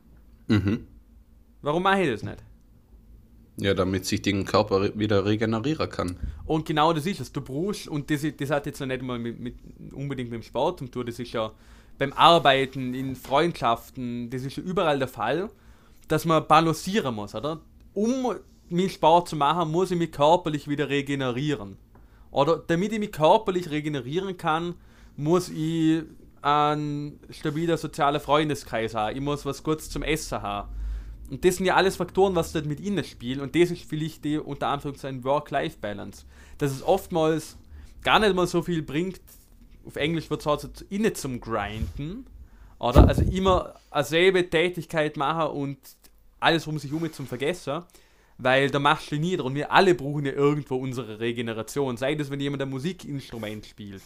[0.47, 0.87] Mhm.
[1.61, 2.37] Warum mache ich das nicht?
[3.57, 6.17] Ja, damit sich den Körper wieder regenerieren kann.
[6.45, 7.31] Und genau das ist es.
[7.31, 9.55] Du brauchst, und das, das hat jetzt noch nicht mal mit, mit,
[9.91, 11.51] unbedingt mit dem Sport zu tun, das ist ja
[11.99, 15.49] beim Arbeiten, in Freundschaften, das ist ja überall der Fall,
[16.07, 17.61] dass man balancieren muss, oder?
[17.93, 18.35] Um
[18.69, 21.77] meinen Sport zu machen, muss ich mich körperlich wieder regenerieren.
[22.31, 24.73] Oder damit ich mich körperlich regenerieren kann,
[25.15, 26.03] muss ich
[26.41, 29.15] einen stabilen sozialen Freundeskreis haben.
[29.15, 30.69] Ich muss was Gutes zum Essen haben.
[31.29, 33.39] Und das sind ja alles Faktoren, was dort mit innen spielen.
[33.39, 36.25] Und das ist vielleicht die unter Anführungszeichen Work-Life-Balance.
[36.57, 37.57] Dass es oftmals
[38.01, 39.21] gar nicht mal so viel bringt,
[39.85, 42.25] auf Englisch wird es also innen zum Grinden.
[42.79, 43.07] Oder?
[43.07, 45.77] Also immer dieselbe Tätigkeit machen und
[46.39, 47.83] alles um sich herum zum Vergessen.
[48.37, 51.97] Weil da machst du nieder und wir alle brauchen ja irgendwo unsere Regeneration.
[51.97, 54.01] Sei das, wenn jemand ein Musikinstrument spielt.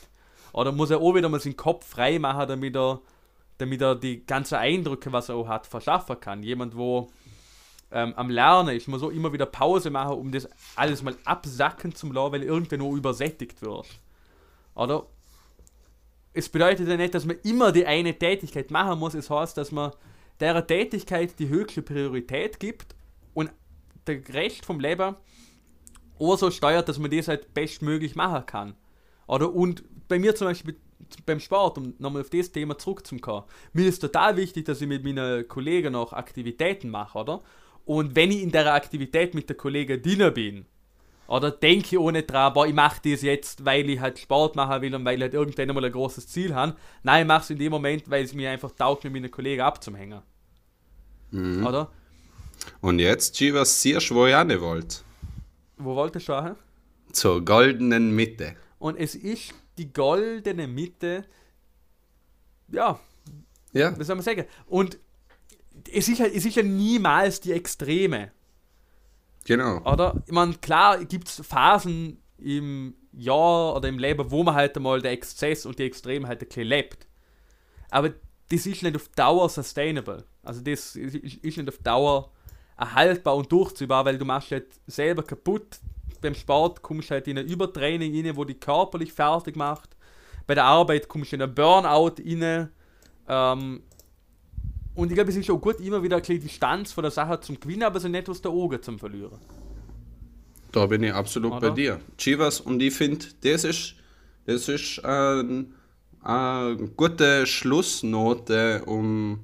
[0.54, 3.02] Oder muss er auch wieder mal seinen Kopf frei machen, damit er,
[3.58, 6.44] damit er die ganzen Eindrücke, was er auch hat, verschaffen kann.
[6.44, 7.10] Jemand, wo
[7.92, 11.96] ähm, am Lernen ist, muss auch immer wieder Pause machen, um das alles mal absacken
[11.96, 13.88] zum lassen, weil irgendwann nur übersättigt wird.
[14.76, 15.06] Oder?
[16.34, 19.16] Es bedeutet ja nicht, dass man immer die eine Tätigkeit machen muss.
[19.16, 19.92] Es heißt, dass man
[20.40, 22.96] der Tätigkeit die höchste Priorität gibt
[23.34, 23.52] und
[24.06, 25.16] der Rest vom Leben
[26.20, 28.76] auch so steuert, dass man das halt bestmöglich machen kann.
[29.28, 30.78] Oder und bei mir zum Beispiel
[31.26, 35.04] beim Sport, um nochmal auf das Thema zurückzukommen, mir ist total wichtig, dass ich mit
[35.04, 37.42] meinen Kollegen noch Aktivitäten mache, oder?
[37.86, 40.66] Und wenn ich in der Aktivität mit der Kollegen Diener bin,
[41.28, 44.82] oder denke ich nicht dran, boah, ich mache das jetzt, weil ich halt Sport machen
[44.82, 46.76] will und weil ich halt irgendwann einmal ein großes Ziel habe.
[47.04, 49.62] Nein, ich mache es in dem Moment, weil es mir einfach taugt, mit meinen Kollegen
[49.62, 50.22] abzuhängen.
[51.34, 51.92] Oder?
[52.82, 54.98] Und jetzt, G, was siehst du, wo ich auch nicht wollte?
[55.78, 56.56] Wo wollte ich schon?
[57.12, 58.56] Zur goldenen Mitte.
[58.80, 61.26] Und es ist die goldene Mitte,
[62.70, 63.00] ja,
[63.74, 64.46] Ja, wie soll man sagen?
[64.66, 64.98] Und
[65.92, 68.32] es ist, ja, es ist ja niemals die Extreme,
[69.46, 69.80] genau.
[69.86, 70.22] oder?
[70.26, 75.02] Ich meine, klar gibt es Phasen im Jahr oder im Leben, wo man halt einmal
[75.02, 77.08] der Exzess und die Extreme halt ein bisschen lebt.
[77.90, 78.10] Aber
[78.50, 80.26] das ist nicht auf Dauer sustainable.
[80.44, 82.32] Also das ist ist nicht auf Dauer
[82.78, 85.80] erhaltbar und durchziehbar, weil du machst halt selber kaputt.
[86.22, 89.96] Beim Sport kommst du halt in ein Übertraining rein, wo dich körperlich fertig macht.
[90.46, 92.70] Bei der Arbeit kommst du in ein Burnout rein.
[93.28, 93.82] Ähm,
[94.96, 97.40] und ich glaube, es ist auch gut, immer wieder ein bisschen Distanz von der Sache
[97.40, 99.40] zum Gewinnen, aber so nicht aus der Augen zum Verlieren.
[100.72, 101.70] Da bin ich absolut Oder?
[101.70, 102.00] bei dir.
[102.18, 103.96] Chivas, und ich finde, das ist,
[104.46, 105.74] das ist ein,
[106.22, 109.42] eine gute Schlussnote, um,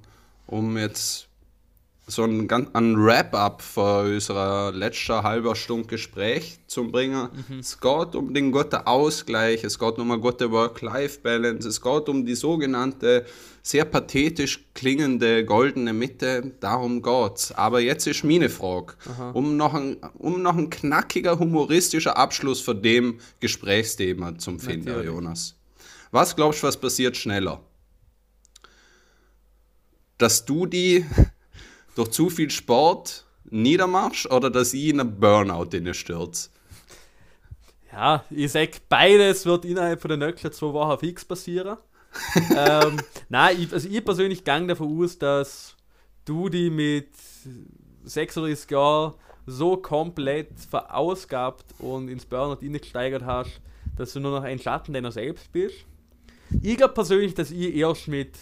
[0.48, 1.30] um jetzt
[2.06, 7.30] so ein, ganz- ein Wrap-up für unserer letzten halber Stunde Gespräch zu bringen.
[7.60, 12.26] Es geht um den guten Ausgleich, es geht um eine gute Work-Life-Balance, es geht um
[12.26, 13.26] die sogenannte,
[13.62, 17.54] sehr pathetisch klingende goldene Mitte, darum geht's.
[17.54, 18.96] Aber jetzt ist meine Frage,
[19.34, 25.06] um noch, ein, um noch ein knackiger, humoristischer Abschluss für dem Gesprächsthema zum finden, Natürlich.
[25.08, 25.56] Jonas.
[26.12, 27.62] Was glaubst du, was passiert schneller?
[30.18, 31.06] Dass du die
[31.96, 36.50] durch zu viel Sport niedermachst oder dass ich in einen Burnout stürze?
[37.92, 41.78] Ja, ich sag, beides wird innerhalb von den nächsten zwei Wochen fix passieren.
[42.56, 42.98] ähm,
[43.30, 45.76] nein, ich, also ich persönlich gang davon aus, dass
[46.26, 47.10] du die mit
[48.04, 49.14] 36 Jahren
[49.46, 53.62] so komplett verausgabt und ins Burnout gesteigert hast,
[53.96, 55.86] dass du nur noch ein Schatten deiner selbst bist.
[56.62, 58.38] Ich glaube persönlich, dass ich erst mit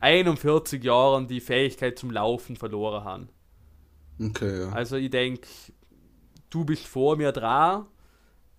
[0.00, 3.28] 41 Jahren die Fähigkeit zum Laufen verloren habe.
[4.20, 4.68] Okay, ja.
[4.70, 5.46] Also ich denke,
[6.50, 7.86] du bist vor mir dran,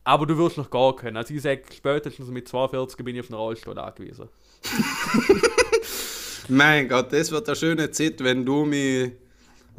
[0.03, 1.17] aber du wirst noch gar können.
[1.17, 4.29] Also ich sage, spätestens mit 42 bin ich auf den Rollstuhl angewiesen.
[6.49, 9.11] Mein Gott, das wird eine schöne Zeit, wenn du mich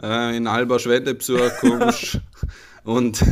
[0.02, 2.20] äh, in Alberschwende besuchen kommst
[2.84, 3.24] und,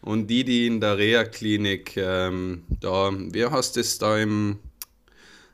[0.00, 4.58] und die, die in der Reha-Klinik ähm, da, wie heißt das da im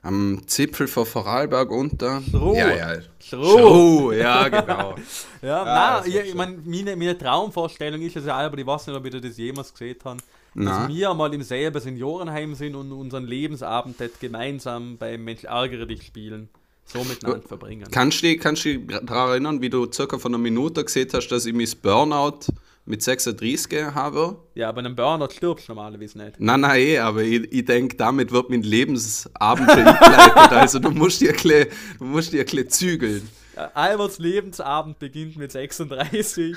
[0.03, 2.22] am Zipfel von Vorarlberg unter?
[2.30, 2.55] Schroh.
[2.55, 3.00] Ja, ja.
[3.20, 3.59] Schroh.
[3.59, 4.94] Schroh, ja, genau.
[5.42, 6.36] Ja, Ah, nein, ich, ich schön.
[6.36, 9.72] mein, meine, meine Traumvorstellung ist es ja, aber ich weiß nicht, ob ich das jemals
[9.72, 10.18] gesehen habe,
[10.55, 10.80] Na.
[10.86, 15.86] dass wir mal im selben Seniorenheim sind und unseren Lebensabend dort gemeinsam beim Mensch ärgere
[15.86, 16.48] dich spielen,
[16.84, 17.88] so miteinander verbringen.
[17.90, 21.28] Kannst du dich, kannst dich daran erinnern, wie du circa von einer Minute gesehen hast,
[21.28, 22.40] dass ich mich Burnout
[22.85, 24.39] mit 36 habe?
[24.55, 26.41] Ja, aber einem Burnout stirbst du normalerweise nicht.
[26.41, 30.53] Nein, nein, eh, aber ich, ich denke, damit wird mein Lebensabend eingeleitet.
[30.53, 31.68] Also du musst dir ein bisschen-
[31.99, 33.28] du musst dir ein bisschen zügeln.
[33.57, 36.57] Ja, Alberts Lebensabend beginnt mit 36.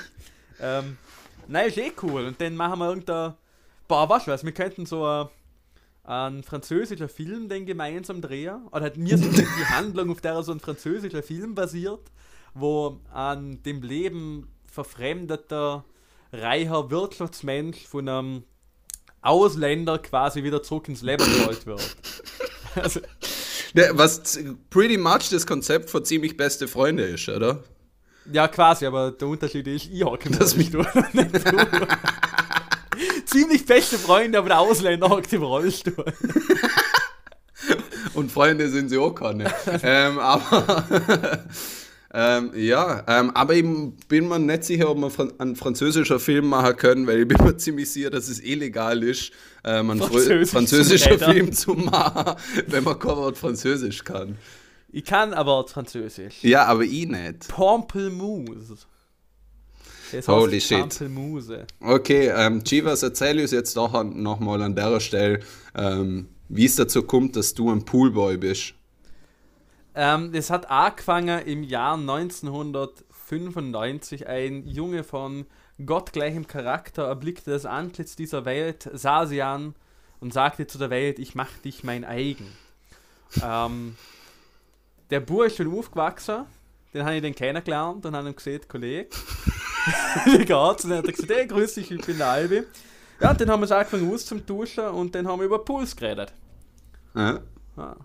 [0.60, 0.96] ähm,
[1.46, 2.24] nein, ist eh cool.
[2.26, 3.34] Und dann machen wir irgendein.
[3.86, 4.44] Boah, du was?
[4.44, 5.28] Wir könnten so ein,
[6.02, 8.66] einen französischen Film den gemeinsam drehen.
[8.72, 12.00] Oder halt mir sind die Handlung, auf der so ein französischer Film basiert,
[12.54, 15.84] wo an dem Leben verfremdeter,
[16.32, 18.44] reicher Wirtschaftsmensch von einem
[19.22, 21.96] Ausländer quasi wieder zurück ins Leben geholt wird.
[22.76, 23.00] Also,
[23.72, 27.64] Ne, Was pretty much das Konzept von ziemlich beste Freunde ist, oder?
[28.30, 31.04] Ja, quasi, aber der Unterschied ist, ich hocke Das mich- Rollstuhl.
[31.14, 31.86] nicht du.
[33.26, 36.04] Ziemlich beste Freunde, aber der Ausländer hockt im Rollstuhl.
[38.14, 39.52] Und Freunde sind sie auch keine.
[39.82, 41.44] ähm, aber
[42.18, 43.62] ähm, ja, ähm, aber ich
[44.08, 47.58] bin mir nicht sicher, ob fran einen französischen Film machen können, weil ich bin mir
[47.58, 49.32] ziemlich sicher, dass es illegal ist,
[49.64, 51.34] ähm, einen Französisch Französisch französischen.
[51.34, 52.36] Film zu machen,
[52.68, 54.38] wenn man kein Wort Französisch kann.
[54.90, 56.42] Ich kann aber Französisch.
[56.42, 57.48] Ja, aber ich nicht.
[57.48, 58.76] Pamplemousse.
[60.10, 60.78] Das Holy shit.
[60.78, 61.66] Pampelmuse.
[61.80, 65.40] Okay, ähm, Chivas, erzähl uns jetzt doch nochmal an der Stelle,
[65.74, 68.72] ähm, wie es dazu kommt, dass du ein Poolboy bist.
[69.96, 74.28] Ähm, das hat angefangen im Jahr 1995.
[74.28, 75.46] Ein Junge von
[75.84, 79.74] gottgleichem Charakter erblickte das Antlitz dieser Welt, sah sie an
[80.20, 82.52] und sagte zu der Welt, ich mach dich mein eigen.
[83.42, 83.96] Ähm,
[85.08, 86.44] der Bub ist schon aufgewachsen,
[86.92, 89.08] den habe ich dann kennengelernt und habe ihm gesehen, Kollege,
[90.26, 90.84] wie geht's?
[90.84, 92.64] Und dann hat er gesagt, hey, grüß dich, ich bin der Albi.
[93.18, 96.34] Ja, und dann haben wir es angefangen auszutauschen und dann haben wir über Puls geredet.
[97.14, 97.40] Ja?
[97.78, 97.96] Ah.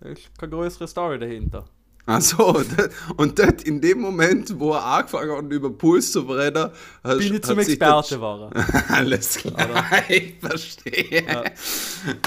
[0.00, 1.64] Da ist keine größere Story dahinter.
[2.06, 2.62] Achso,
[3.16, 6.70] und dort in dem Moment, wo er angefangen hat, über Puls zu reden,
[7.02, 8.50] hast, Bin ich zum Experte geworden.
[8.88, 11.24] Alles klar, ich verstehe.
[11.26, 11.44] Ja.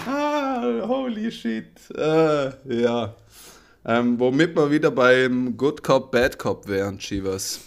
[0.06, 1.80] Ah, holy shit.
[1.96, 3.16] Äh, ja.
[3.86, 7.62] Ähm, womit wir wieder beim Good Cop, Bad Cop wären, Chivas.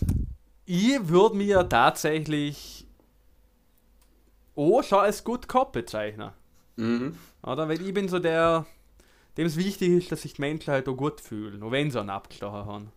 [0.66, 2.86] Ich würde mir tatsächlich
[4.54, 6.32] auch schon als Good Cop bezeichnen.
[6.76, 7.16] Mhm.
[7.42, 7.68] Oder?
[7.68, 8.66] Weil ich bin so der,
[9.36, 12.00] dem es wichtig ist, dass sich die Menschen halt auch gut fühlen, auch wenn sie
[12.00, 12.92] einen abgestochen haben.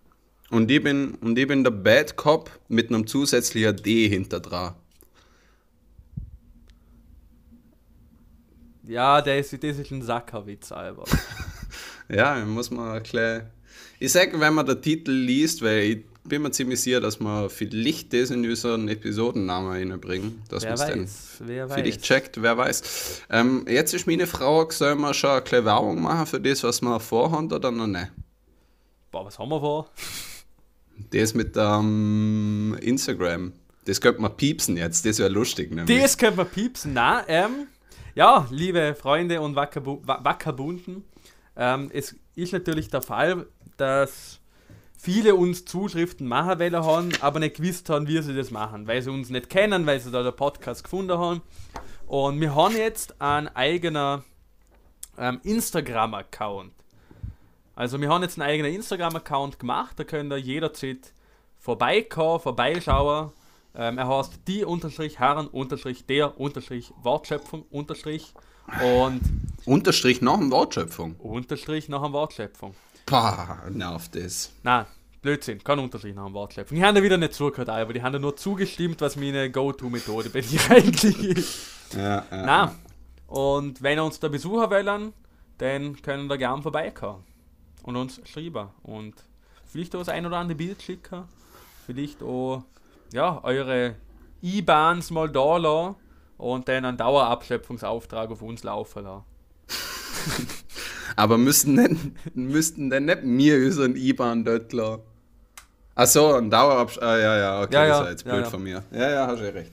[0.49, 4.75] Und ich bin, und ich bin der Bad Cop mit einem zusätzlichen D hinter dran.
[8.83, 11.09] Ja, das, das ist ein Sackerwitz, Albert.
[12.07, 13.49] Ja, muss man klar.
[13.99, 17.49] Ich sage, wenn man den Titel liest, weil ich bin mir ziemlich sicher, dass wir
[17.49, 20.41] vielleicht das in unseren Episodennamen reinbringen.
[20.49, 22.07] Dass wer man's dann weiß, wer Vielleicht weiß.
[22.07, 23.21] checkt, wer weiß.
[23.29, 26.81] Ähm, jetzt ist meine Frage, sollen wir schon eine kleine Werbung machen für das, was
[26.81, 28.11] wir vorhaben oder noch nicht?
[29.11, 29.89] Boah, was haben wir vor?
[31.11, 33.53] Das mit ähm, Instagram.
[33.85, 35.71] Das könnte man piepsen jetzt, das wäre lustig.
[35.73, 36.01] Nämlich.
[36.01, 36.93] Das können wir piepsen.
[36.93, 37.67] Na, ähm,
[38.15, 41.03] ja, liebe Freunde und Wackerbu Wa- Wackerbunden,
[41.55, 43.45] ähm, es ist natürlich der Fall,
[43.77, 44.39] dass
[44.97, 49.01] viele uns Zuschriften machen wollen haben, aber nicht gewusst haben, wie sie das machen, weil
[49.01, 51.41] sie uns nicht kennen, weil sie da den Podcast gefunden haben.
[52.07, 54.23] Und wir haben jetzt einen eigenen
[55.17, 56.71] ähm, Instagram-Account.
[57.75, 61.13] Also wir haben jetzt einen eigenen Instagram-Account gemacht, da könnt ihr jederzeit
[61.59, 63.31] vorbeikommen, vorbeischauen.
[63.75, 68.33] Ähm, er heißt die unterstrich Herren unterstrich der unterstrich Wortschöpfung unterstrich
[68.81, 69.21] und
[69.65, 71.15] Unterstrich nach dem Wortschöpfung.
[71.17, 72.75] unterstrich nach einem Wortschöpfung.
[73.05, 74.51] Pah, nervt das.
[74.63, 74.85] Nein,
[75.21, 76.77] Blödsinn, kein Unterstrich nach einem Wortschöpfung.
[76.77, 80.29] Die haben da wieder nicht zugehört, aber die haben da nur zugestimmt, was meine Go-To-Methode
[80.29, 81.93] bei dir eigentlich ist.
[81.93, 82.45] Ja, ja.
[82.45, 82.71] Nein.
[83.27, 85.13] Und wenn ihr uns da besuchen wollen,
[85.57, 87.23] dann können wir gern vorbeikommen
[87.83, 88.69] und uns schreiben.
[88.83, 89.13] Und
[89.65, 91.23] vielleicht auch das ein oder andere Bild schicken.
[91.85, 92.63] Vielleicht auch
[93.13, 93.95] ja, eure
[94.41, 95.95] IBANs mal da lassen
[96.37, 99.23] und dann einen Dauerabschöpfungsauftrag auf uns laufen lassen.
[101.15, 105.01] Aber müssten denn, müssten denn nicht mir unseren IBAN dort lassen?
[105.97, 106.97] Ach so, ein Dauerabsch...
[106.99, 108.49] Ah, ja, ja, okay, Ja, das ja, war jetzt ja, blöd ja.
[108.49, 108.83] von mir.
[108.91, 109.71] Ja, ja, hast du recht.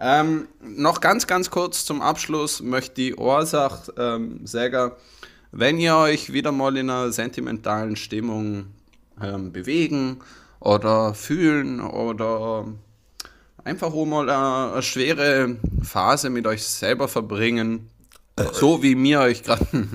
[0.00, 4.90] Ähm, noch ganz, ganz kurz zum Abschluss möchte ich Ursache ähm, sagen,
[5.52, 8.66] wenn ihr euch wieder mal in einer sentimentalen Stimmung
[9.22, 10.18] ähm, bewegen
[10.58, 12.66] oder fühlen oder
[13.62, 17.88] einfach auch mal eine, eine schwere Phase mit euch selber verbringen,
[18.52, 19.66] so wie mir euch gerade...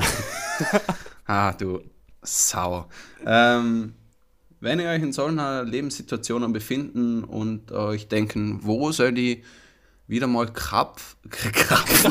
[1.26, 1.82] ah, du
[2.22, 2.88] Sau.
[3.26, 3.93] Ähm,
[4.60, 9.43] wenn ihr euch in solchen Lebenssituationen befinden und euch denken, wo soll ich
[10.08, 12.06] wieder mal Krapf, Krapf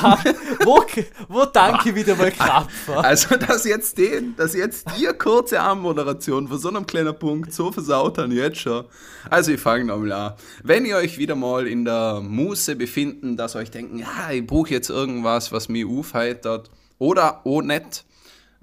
[0.64, 0.84] wo,
[1.28, 3.04] wo danke wieder mal Krapfer?
[3.04, 7.70] also dass jetzt den, dass jetzt die kurze Armmoderation von so einem kleinen Punkt so
[7.70, 8.84] versaut haben jetzt schon.
[9.30, 10.32] Also ich fange nochmal an.
[10.64, 14.70] Wenn ihr euch wieder mal in der Muße befinden, dass euch denken, ja, ich brauche
[14.70, 18.04] jetzt irgendwas, was mich aufheitert oder oh nicht,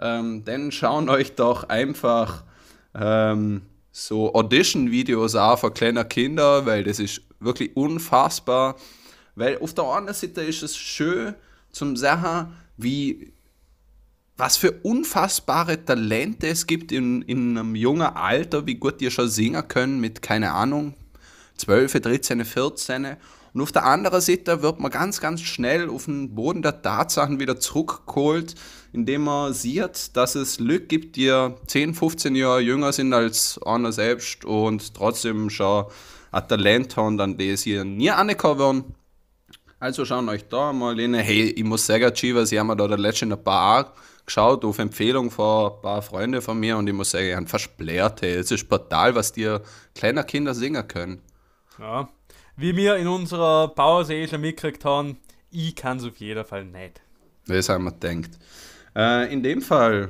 [0.02, 2.44] ähm, dann schauen euch doch einfach
[2.96, 8.76] ähm, so Audition-Videos an für kleine Kinder, weil das ist wirklich unfassbar.
[9.36, 11.36] Weil auf der einen Seite ist es schön
[11.72, 13.34] zum Sachen, wie
[14.38, 19.30] was für unfassbare Talente es gibt in, in einem jungen Alter, wie gut die schon
[19.30, 20.96] singen können mit, keine Ahnung,
[21.58, 23.18] 12, 13, 14.
[23.54, 27.40] Und auf der anderen Seite wird man ganz, ganz schnell auf den Boden der Tatsachen
[27.40, 28.56] wieder zurückgeholt,
[28.94, 31.32] indem man sieht, dass es Leute gibt, die
[31.68, 35.86] 10, 15 Jahre jünger sind als einer selbst und trotzdem schon
[36.32, 38.96] ein Talent haben, an das sie nie angekommen werden.
[39.80, 41.16] Also schauen euch da mal rein.
[41.16, 43.94] Hey, ich muss sagen, Chivas, ich habe mir da der letzten ein paar
[44.26, 47.48] geschaut, auf Empfehlung von ein paar Freunden von mir und ich muss sagen, ich habe
[47.48, 48.22] versplärt.
[48.22, 48.36] Hey.
[48.36, 49.58] Es ist brutal, was die
[49.96, 51.22] kleinen Kinder singen können.
[51.80, 52.10] Ja.
[52.58, 55.18] Wie wir in unserer Pause eh schon mitgekriegt haben,
[55.50, 57.02] ich kann es auf jeden Fall nicht.
[57.48, 58.38] Das haben wir gedacht.
[58.96, 60.10] Äh, in dem Fall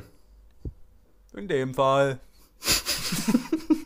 [1.34, 2.20] In dem Fall.